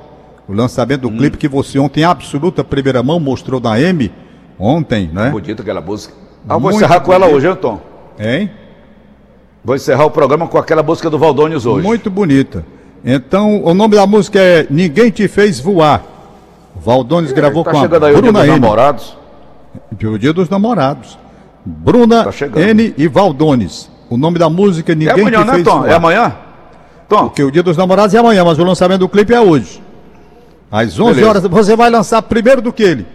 O 0.47 0.53
lançamento 0.53 1.01
do 1.01 1.07
hum. 1.09 1.17
clipe 1.17 1.37
que 1.37 1.47
você 1.47 1.79
ontem, 1.79 2.03
absoluta 2.03 2.63
primeira 2.63 3.01
mão, 3.01 3.19
mostrou 3.19 3.59
da 3.59 3.79
M. 3.79 4.11
Ontem, 4.59 5.09
né? 5.13 5.29
Bonita 5.29 5.61
aquela 5.61 5.81
música. 5.81 6.13
Ah, 6.47 6.57
vou 6.57 6.71
encerrar 6.71 6.99
com 6.99 7.13
ela 7.13 7.27
hoje, 7.27 7.47
Anton. 7.47 7.79
Hein? 8.19 8.51
Vou 9.63 9.75
encerrar 9.75 10.05
o 10.05 10.11
programa 10.11 10.47
com 10.47 10.57
aquela 10.57 10.83
música 10.83 11.09
do 11.09 11.17
Valdones 11.17 11.65
hoje. 11.65 11.85
Muito 11.85 12.09
bonita. 12.09 12.65
Então, 13.05 13.63
o 13.63 13.73
nome 13.73 13.95
da 13.95 14.05
música 14.05 14.39
é 14.39 14.67
Ninguém 14.69 15.09
Te 15.09 15.27
Fez 15.27 15.59
Voar. 15.59 16.03
Valdones 16.75 17.31
é, 17.31 17.33
gravou 17.33 17.63
tá 17.63 17.71
com 17.71 17.77
a 17.79 17.87
Bruna 17.87 18.41
aí 18.41 18.47
namorados. 18.47 19.17
O 20.03 20.17
dia 20.17 20.33
dos 20.33 20.49
namorados. 20.49 21.17
Bruna 21.65 22.25
tá 22.25 22.59
N 22.59 22.93
e 22.97 23.07
Valdones. 23.07 23.89
O 24.09 24.17
nome 24.17 24.39
da 24.39 24.49
música 24.49 24.93
Ninguém 24.93 25.09
é 25.09 25.21
amanhã, 25.21 25.45
né, 25.45 25.53
Fez 25.53 25.63
Tom? 25.63 25.79
Voar. 25.79 25.89
É 25.89 25.93
amanhã? 25.93 26.35
Tom. 27.07 27.23
Porque 27.27 27.43
o 27.43 27.51
dia 27.51 27.63
dos 27.63 27.77
namorados 27.77 28.13
é 28.13 28.17
amanhã, 28.17 28.43
mas 28.43 28.59
o 28.59 28.63
lançamento 28.63 28.99
do 28.99 29.09
clipe 29.09 29.33
é 29.33 29.39
hoje. 29.39 29.81
Às 30.71 30.99
11 30.99 31.13
Beleza. 31.13 31.29
horas, 31.29 31.43
você 31.43 31.75
vai 31.75 31.89
lançar 31.89 32.21
primeiro 32.21 32.61
do 32.61 32.73
que 32.73 32.83
ele. 32.83 33.05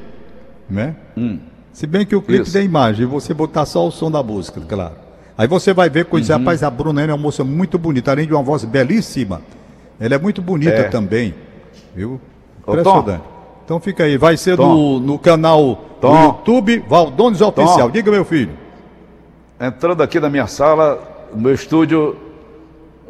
Né? 0.68 0.94
Hum. 1.16 1.38
Se 1.72 1.86
bem 1.86 2.06
que 2.06 2.14
o 2.14 2.22
clipe 2.22 2.44
Isso. 2.44 2.52
tem 2.52 2.64
imagem, 2.64 3.06
você 3.06 3.34
botar 3.34 3.66
só 3.66 3.86
o 3.86 3.90
som 3.90 4.10
da 4.10 4.22
música, 4.22 4.60
claro. 4.66 4.94
Aí 5.36 5.46
você 5.46 5.74
vai 5.74 5.90
ver 5.90 6.06
coisa, 6.06 6.34
uhum. 6.34 6.38
rapaz, 6.40 6.62
a 6.62 6.70
Bruna 6.70 7.02
é 7.02 7.06
uma 7.06 7.16
moça 7.16 7.44
muito 7.44 7.78
bonita, 7.78 8.10
além 8.10 8.26
de 8.26 8.32
uma 8.32 8.42
voz 8.42 8.64
belíssima. 8.64 9.42
Ela 10.00 10.14
é 10.14 10.18
muito 10.18 10.40
bonita 10.40 10.72
é. 10.72 10.84
também, 10.84 11.34
viu? 11.94 12.20
Impressionante. 12.66 13.35
Então 13.66 13.80
fica 13.80 14.04
aí, 14.04 14.16
vai 14.16 14.36
ser 14.36 14.56
no, 14.56 15.00
no 15.00 15.18
canal 15.18 15.80
do 16.00 16.08
YouTube 16.08 16.84
Valdones 16.88 17.40
Oficial. 17.40 17.90
Diga, 17.90 18.12
meu 18.12 18.24
filho. 18.24 18.52
Entrando 19.60 20.04
aqui 20.04 20.20
na 20.20 20.30
minha 20.30 20.46
sala, 20.46 21.26
no 21.34 21.42
meu 21.42 21.52
estúdio, 21.52 22.16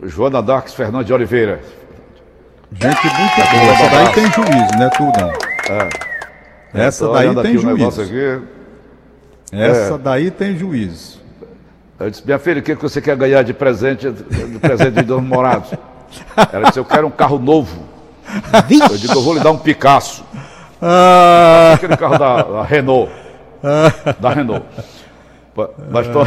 Joana 0.03 0.40
Darks 0.40 0.73
Fernandes 0.73 1.09
de 1.09 1.12
Oliveira. 1.12 1.61
Gente 2.73 3.05
muito 3.05 3.37
boa. 3.37 3.73
Essa 3.73 3.90
daí 3.90 4.14
tem 4.14 4.33
juízo, 4.33 4.79
né? 4.79 4.90
Tudo 4.97 5.12
não. 5.21 5.31
É. 6.81 6.87
Essa 6.87 7.12
daí 7.12 7.35
tem 7.35 7.59
juízo. 7.59 8.03
Essa 9.53 9.95
é. 9.95 9.99
daí 9.99 10.31
tem 10.31 10.57
juízo. 10.57 11.21
Eu 12.01 12.09
disse, 12.09 12.25
minha 12.25 12.38
filha, 12.38 12.61
o 12.61 12.62
que 12.62 12.75
você 12.77 13.03
quer 13.03 13.14
ganhar 13.14 13.42
de 13.42 13.53
presente, 13.53 14.11
de 14.11 14.59
presente 14.59 14.92
de 14.92 15.03
dois 15.03 15.23
morados? 15.23 15.71
Ela 16.51 16.69
disse, 16.69 16.79
eu 16.79 16.85
quero 16.85 17.07
um 17.07 17.11
carro 17.11 17.38
novo. 17.38 17.96
Eu 18.91 18.99
digo, 18.99 19.15
eu 19.15 19.23
vou 19.23 19.35
lhe 19.35 19.41
dar 19.41 19.51
um 19.51 19.59
Picasso. 19.59 20.25
Ah. 20.81 21.73
Aquele 21.75 21.97
carro 21.97 22.19
da, 22.19 22.43
da 22.43 22.62
Renault. 22.62 23.11
Ah. 23.62 24.15
Da 24.19 24.31
Renault. 24.31 24.65
Mas 25.91 26.09
tô... 26.09 26.21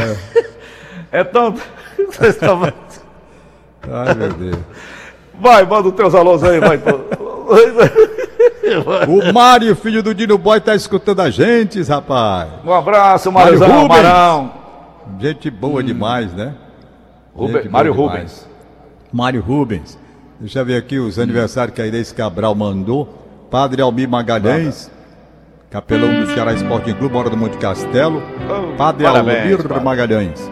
Então, 1.12 1.54
vocês 2.08 2.34
estavam... 2.34 2.72
Ai, 3.90 4.14
meu 4.14 4.32
Deus. 4.32 4.58
Vai, 5.40 5.64
manda 5.64 5.88
os 5.88 5.94
teus 5.94 6.14
alôs 6.14 6.44
aí, 6.44 6.60
vai. 6.60 6.78
O 9.08 9.32
Mário, 9.32 9.74
filho 9.74 10.02
do 10.02 10.14
Dino 10.14 10.38
Boy, 10.38 10.60
tá 10.60 10.74
escutando 10.74 11.20
a 11.20 11.30
gente, 11.30 11.82
rapaz. 11.82 12.48
Um 12.64 12.72
abraço, 12.72 13.32
Mário 13.32 13.58
Rubens. 13.58 13.88
Marão. 13.88 14.52
Gente 15.18 15.50
boa 15.50 15.80
hum. 15.80 15.84
demais, 15.84 16.32
né? 16.34 16.54
Rubens, 17.34 17.70
Mário 17.70 17.92
demais. 17.92 18.12
Rubens. 18.12 18.48
Mário 19.12 19.40
Rubens. 19.40 19.98
Deixa 20.40 20.60
eu 20.60 20.64
ver 20.64 20.76
aqui 20.76 20.98
os 20.98 21.18
aniversários 21.18 21.74
que 21.74 21.82
a 21.82 21.86
Inês 21.86 22.12
Cabral 22.12 22.54
mandou. 22.54 23.06
Padre 23.50 23.82
Almir 23.82 24.08
Magalhães, 24.08 24.90
capelão 25.68 26.20
do 26.20 26.32
Ceará 26.32 26.54
Esporte 26.54 26.94
Clube, 26.94 27.12
mora 27.12 27.28
do 27.28 27.36
Monte 27.36 27.58
Castelo. 27.58 28.22
Oh, 28.48 28.74
Padre 28.74 29.06
Almir 29.06 29.82
Magalhães. 29.82 30.50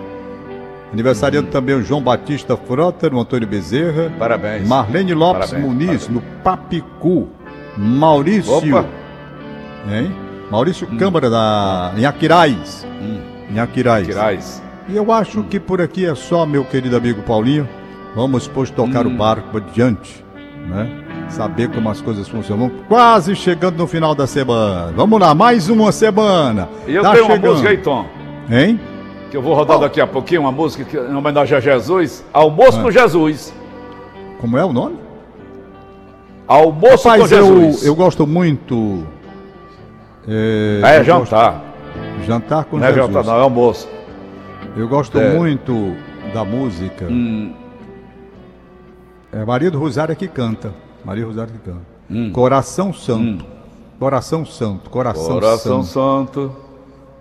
Aniversariando 0.92 1.48
também 1.48 1.74
o 1.74 1.82
João 1.82 2.02
Batista 2.02 2.54
Frota, 2.54 3.08
no 3.08 3.20
Antônio 3.20 3.48
Bezerra. 3.48 4.12
Parabéns. 4.18 4.68
Marlene 4.68 5.14
Lopes 5.14 5.50
parabéns, 5.50 5.66
Muniz, 5.66 5.86
parabéns. 5.86 6.08
no 6.08 6.20
Papicu. 6.42 7.28
Maurício. 7.76 8.52
Opa. 8.52 8.86
Hein? 9.90 10.14
Maurício 10.50 10.86
hum. 10.90 10.98
Câmara, 10.98 11.30
da, 11.30 11.94
em 11.96 12.04
Aquirais. 12.04 12.86
Hum. 13.00 13.20
Em 13.50 13.58
Aquirais. 13.58 14.06
Aquirais. 14.06 14.62
E 14.86 14.96
eu 14.96 15.10
acho 15.12 15.42
que 15.44 15.58
por 15.58 15.80
aqui 15.80 16.04
é 16.04 16.14
só, 16.14 16.44
meu 16.44 16.64
querido 16.64 16.96
amigo 16.96 17.22
Paulinho. 17.22 17.68
Vamos, 18.14 18.48
pois, 18.48 18.70
tocar 18.70 19.06
hum. 19.06 19.14
o 19.14 19.16
barco 19.16 19.56
adiante, 19.56 20.24
né? 20.66 21.04
Saber 21.28 21.68
como 21.68 21.90
as 21.90 22.00
coisas 22.00 22.26
funcionam. 22.26 22.70
Quase 22.88 23.36
chegando 23.36 23.76
no 23.76 23.86
final 23.86 24.14
da 24.14 24.26
semana. 24.26 24.92
Vamos 24.96 25.20
lá, 25.20 25.34
mais 25.34 25.68
uma 25.68 25.92
semana. 25.92 26.68
E 26.86 26.94
eu 26.94 27.02
tá 27.02 27.12
tenho 27.12 27.26
chegando. 27.26 27.44
uma 27.44 27.50
música 27.50 27.68
aí, 27.68 27.78
Tom. 27.78 28.06
Hein? 28.50 28.80
que 29.30 29.36
eu 29.36 29.42
vou 29.42 29.54
rodar 29.54 29.76
oh. 29.76 29.80
daqui 29.80 30.00
a 30.00 30.06
pouquinho, 30.06 30.42
uma 30.42 30.52
música 30.52 30.84
que, 30.84 30.96
em 30.96 31.14
homenagem 31.14 31.56
a 31.56 31.60
Jesus, 31.60 32.24
Almoço 32.32 32.78
ah. 32.80 32.82
com 32.82 32.90
Jesus. 32.90 33.52
Como 34.40 34.56
é 34.56 34.64
o 34.64 34.72
nome? 34.72 34.98
Almoço 36.46 37.08
Rapaz, 37.08 37.22
com 37.22 37.28
Jesus. 37.28 37.82
Eu, 37.82 37.88
eu 37.88 37.96
gosto 37.96 38.26
muito. 38.26 39.06
É, 40.26 40.80
é 40.82 41.04
jantar. 41.04 41.52
Gosto, 41.52 42.26
jantar 42.26 42.64
com 42.64 42.78
não 42.78 42.86
Jesus. 42.86 42.96
Não 42.96 43.04
é 43.04 43.12
jantar, 43.12 43.24
não, 43.24 43.38
é 43.38 43.42
almoço. 43.42 43.88
Eu 44.76 44.88
gosto 44.88 45.18
é. 45.18 45.34
muito 45.34 45.94
da 46.32 46.44
música. 46.44 47.06
Hum. 47.06 47.52
É 49.32 49.44
Maria 49.44 49.70
do 49.70 49.78
Rosário 49.78 50.14
que 50.16 50.28
canta. 50.28 50.72
Maria 51.04 51.24
do 51.24 51.28
Rosário 51.28 51.52
que 51.52 51.58
canta. 51.58 51.86
Hum. 52.10 52.32
Coração 52.32 52.92
Santo. 52.92 53.44
Hum. 53.44 53.46
Coração 53.98 54.46
Santo. 54.46 54.90
Coração, 54.90 55.34
Coração 55.34 55.82
Santo. 55.82 56.40
Santo. 56.40 56.68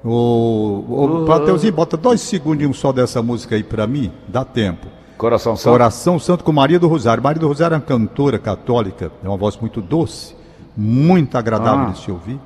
O, 0.04 0.86
o 0.88 1.26
Plateuzinho, 1.26 1.74
bota 1.74 1.98
dois 1.98 2.22
segundinhos 2.22 2.78
só 2.80 2.94
dessa 2.94 3.22
música 3.22 3.56
aí 3.56 3.64
para 3.64 3.86
mim, 3.86 4.12
dá 4.28 4.46
tempo. 4.46 4.88
Coração 5.18 5.56
Santo. 5.56 5.72
Coração 5.72 6.20
Santo 6.20 6.44
com 6.44 6.52
Maria 6.54 6.80
do 6.80 6.88
Rosário. 6.88 7.22
Maria 7.22 7.42
do 7.42 7.48
Rosário 7.48 7.74
é 7.74 7.78
uma 7.78 7.84
cantora 7.84 8.38
católica, 8.38 9.12
é 9.24 9.28
uma 9.28 9.36
voz 9.36 9.58
muito 9.58 9.82
doce, 9.82 10.36
muito 10.76 11.38
agradável 11.38 11.88
ah. 11.88 11.92
de 11.92 12.00
se 12.00 12.12
ouvir. 12.12 12.40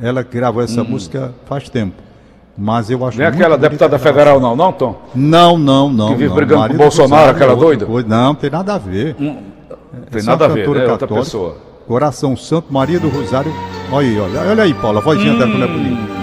Ela 0.00 0.22
gravou 0.22 0.62
essa 0.62 0.82
hum. 0.82 0.88
música 0.88 1.34
faz 1.44 1.68
tempo. 1.68 2.05
Mas 2.58 2.88
eu 2.88 3.04
acho 3.04 3.18
Não 3.18 3.24
é 3.24 3.28
aquela 3.28 3.58
deputada 3.58 3.98
federal, 3.98 4.40
não, 4.40 4.56
não, 4.56 4.72
Tom? 4.72 4.96
Não, 5.14 5.58
não, 5.58 5.90
não. 5.90 6.08
Que 6.08 6.14
vive 6.14 6.28
não. 6.28 6.36
brigando 6.36 6.68
com 6.68 6.74
o 6.74 6.78
Bolsonaro, 6.78 7.30
aquela 7.30 7.52
é 7.52 7.56
doida? 7.56 7.84
Coisa. 7.84 8.08
Não, 8.08 8.34
tem 8.34 8.48
nada 8.48 8.74
a 8.74 8.78
ver. 8.78 9.14
Hum, 9.20 9.36
tem 10.10 10.20
Essa 10.20 10.30
nada 10.30 10.44
é 10.44 10.48
a 10.48 10.50
ver, 10.50 10.60
é 10.60 10.64
católica, 10.64 10.92
outra 10.92 11.08
pessoa. 11.08 11.56
Coração 11.86 12.36
Santo, 12.36 12.72
Maria 12.72 12.98
do 12.98 13.08
Rosário. 13.08 13.52
Olha 13.92 14.08
aí, 14.08 14.18
olha, 14.18 14.40
olha 14.40 14.62
aí, 14.62 14.74
Paula, 14.74 15.00
a 15.00 15.02
vozinha 15.02 15.34
hum. 15.34 15.38
dela 15.38 15.52
como 15.52 15.64
é 15.64 15.68
bonita. 15.68 16.15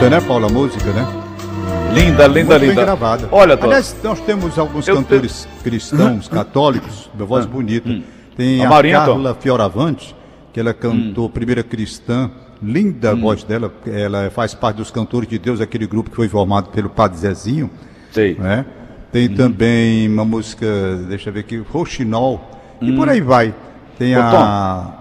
Bonita, 0.00 0.10
né, 0.10 0.20
Paula, 0.26 0.46
a 0.46 0.50
música, 0.50 0.90
né? 0.92 1.06
Linda, 1.92 2.26
linda, 2.26 2.28
Muito 2.28 2.52
linda. 2.52 2.74
bem 2.74 2.74
gravada. 2.84 3.28
Olha, 3.32 3.56
Tom, 3.56 3.66
Aliás, 3.66 3.96
nós 4.02 4.20
temos 4.20 4.58
alguns 4.58 4.86
Eu- 4.86 4.96
cantores 4.96 5.48
cristãos, 5.62 6.28
católicos, 6.28 7.10
de 7.12 7.24
voz 7.24 7.44
bonita. 7.46 7.90
Tem 8.36 8.62
A 8.64 8.66
a, 8.66 8.70
Marinha, 8.70 9.00
Tom. 9.00 9.06
Carla 9.14 9.34
Fioravante, 9.34 10.14
que 10.52 10.60
ela 10.60 10.72
cantou 10.72 11.28
primeira 11.28 11.62
cristã, 11.62 12.30
linda 12.62 13.10
a 13.10 13.14
voz 13.14 13.42
dela, 13.42 13.72
ela 13.86 14.30
faz 14.30 14.54
parte 14.54 14.76
dos 14.76 14.90
cantores 14.90 15.28
de 15.28 15.38
Deus, 15.38 15.60
aquele 15.60 15.86
grupo 15.86 16.10
que 16.10 16.16
foi 16.16 16.28
formado 16.28 16.70
pelo 16.70 16.88
Padre 16.88 17.18
Zezinho, 17.18 17.68
sei. 18.12 18.36
né? 18.38 18.64
Tem 19.12 19.28
também 19.28 20.08
uma 20.08 20.24
música, 20.24 20.66
deixa 21.08 21.30
eu 21.30 21.34
ver 21.34 21.40
aqui, 21.40 21.56
Roxinol, 21.58 22.40
e 22.80 22.92
por 22.92 23.08
aí 23.08 23.20
vai. 23.20 23.52
Tem 23.98 24.14
a... 24.14 24.94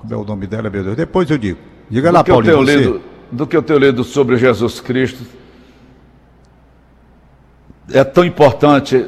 Como 0.00 0.14
é 0.14 0.16
o 0.16 0.24
nome 0.24 0.46
dela, 0.46 0.70
meu 0.70 0.82
Deus? 0.84 0.96
Depois 0.96 1.28
eu 1.28 1.36
digo. 1.38 1.58
Diga 1.90 2.10
lá, 2.10 2.22
que 2.24 2.30
eu 2.30 2.36
Paulinho, 2.36 2.54
tenho 2.54 2.66
você. 2.66 2.76
lido, 2.76 3.02
do 3.32 3.46
que 3.46 3.56
eu 3.56 3.62
tenho 3.62 3.78
lido 3.78 4.04
sobre 4.04 4.36
Jesus 4.36 4.78
Cristo, 4.78 5.24
é 7.90 8.04
tão 8.04 8.24
importante 8.24 9.06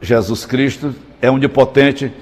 Jesus 0.00 0.46
Cristo, 0.46 0.94
é 1.20 1.28
onipotente. 1.28 2.12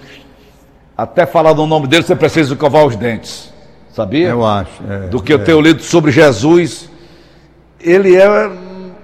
Até 0.96 1.26
falar 1.26 1.52
do 1.52 1.66
nome 1.66 1.86
dele, 1.86 2.02
você 2.02 2.16
precisa 2.16 2.56
covar 2.56 2.86
os 2.86 2.96
dentes. 2.96 3.52
Sabia? 3.92 4.28
Eu 4.28 4.44
acho. 4.44 4.82
é, 4.88 5.08
do 5.08 5.22
que 5.22 5.32
eu 5.32 5.38
é. 5.38 5.42
tenho 5.42 5.60
lido 5.60 5.82
sobre 5.82 6.10
Jesus, 6.10 6.90
ele 7.78 8.16
é, 8.16 8.50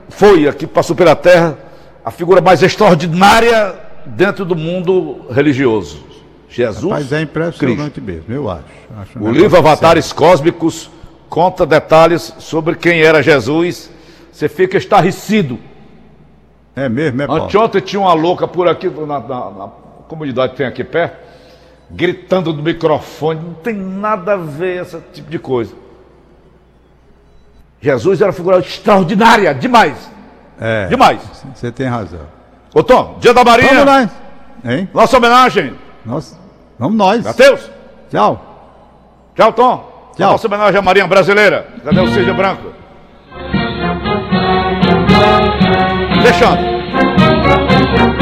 foi 0.09 0.49
aqui, 0.49 0.67
passou 0.67 0.97
pela 0.97 1.15
terra, 1.15 1.59
a 2.03 2.11
figura 2.11 2.41
mais 2.41 2.63
extraordinária 2.63 3.75
dentro 4.07 4.45
do 4.45 4.57
mundo 4.57 5.27
religioso. 5.31 6.03
Jesus. 6.49 6.85
Mas 6.85 7.13
é 7.13 7.23
impressionante 7.23 8.01
mesmo, 8.01 8.33
eu 8.35 8.51
acho. 8.51 8.65
Acho 8.99 9.19
um 9.19 9.29
O 9.29 9.33
livro. 9.33 9.57
Avatares 9.57 10.13
Cósmicos 10.13 10.91
conta 11.33 11.65
detalhes 11.65 12.35
sobre 12.39 12.75
quem 12.77 13.01
era 13.01 13.23
Jesus. 13.23 13.91
Você 14.31 14.51
fica 14.51 14.77
estarrecido. 14.77 15.59
É 16.77 16.91
mesmo, 16.91 17.23
é 17.23 17.27
Paulo? 17.27 17.45
Anteontem 17.45 17.81
tinha 17.81 18.01
uma 18.01 18.13
louca 18.13 18.47
por 18.47 18.69
aqui, 18.69 18.87
na, 18.91 19.19
na- 19.19 19.51
na 19.51 19.69
comunidade 20.09 20.53
que 20.53 20.59
tem 20.59 20.67
aqui 20.67 20.85
perto, 20.85 21.17
gritando 21.91 22.53
no 22.53 22.63
microfone. 22.63 23.41
Não 23.41 23.55
tem 23.55 23.73
nada 23.75 24.35
a 24.35 24.37
ver 24.37 24.83
esse 24.83 24.99
tipo 25.15 25.31
de 25.31 25.39
coisa. 25.39 25.73
Jesus 27.81 28.21
era 28.21 28.29
uma 28.29 28.35
figura 28.35 28.59
extraordinária, 28.59 29.55
demais. 29.55 30.11
É, 30.61 30.87
Demais. 30.87 31.19
você 31.55 31.73
tem 31.73 31.87
razão. 31.87 32.27
Ô 32.75 32.83
Tom, 32.83 33.17
dia 33.21 33.33
da 33.33 33.43
Marinha, 33.43 33.71
Vamos 33.85 33.87
lá, 33.87 34.03
hein? 34.71 34.89
nossa 34.93 35.17
homenagem. 35.17 35.75
Nós, 36.05 36.39
vamos 36.79 36.97
nós. 36.97 37.25
Mateus, 37.25 37.71
Tchau. 38.11 39.33
tchau 39.35 39.53
Tom. 39.55 39.92
Tchau. 40.17 40.33
Nossa 40.33 40.47
homenagem 40.47 40.79
à 40.79 40.83
Marinha 40.83 41.07
Brasileira. 41.07 41.67
Cadê 41.85 42.01
o 42.01 42.09
Cid 42.09 42.33
Branco? 42.33 42.73
Deixando. 46.23 48.22